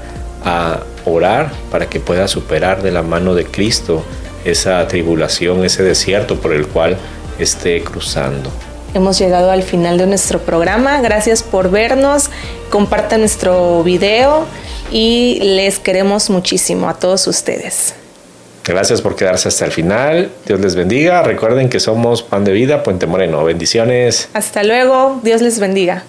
a 0.44 0.80
orar 1.04 1.52
para 1.70 1.86
que 1.86 2.00
pueda 2.00 2.28
superar 2.28 2.82
de 2.82 2.90
la 2.90 3.02
mano 3.02 3.34
de 3.34 3.44
Cristo 3.44 4.02
esa 4.44 4.86
tribulación, 4.88 5.64
ese 5.64 5.82
desierto 5.82 6.40
por 6.40 6.52
el 6.52 6.66
cual 6.66 6.96
esté 7.38 7.82
cruzando. 7.82 8.50
Hemos 8.92 9.18
llegado 9.18 9.50
al 9.50 9.62
final 9.62 9.98
de 9.98 10.06
nuestro 10.06 10.40
programa. 10.40 11.00
Gracias 11.00 11.42
por 11.42 11.70
vernos. 11.70 12.30
Compartan 12.70 13.20
nuestro 13.20 13.84
video 13.84 14.46
y 14.90 15.38
les 15.40 15.78
queremos 15.78 16.28
muchísimo 16.28 16.88
a 16.88 16.94
todos 16.94 17.26
ustedes. 17.28 17.94
Gracias 18.66 19.00
por 19.02 19.16
quedarse 19.16 19.48
hasta 19.48 19.64
el 19.64 19.72
final. 19.72 20.30
Dios 20.46 20.60
les 20.60 20.74
bendiga. 20.74 21.22
Recuerden 21.22 21.68
que 21.68 21.80
somos 21.80 22.22
Pan 22.22 22.44
de 22.44 22.52
Vida, 22.52 22.82
Puente 22.82 23.06
Moreno. 23.06 23.44
Bendiciones. 23.44 24.28
Hasta 24.32 24.62
luego. 24.62 25.20
Dios 25.22 25.42
les 25.42 25.58
bendiga. 25.58 26.04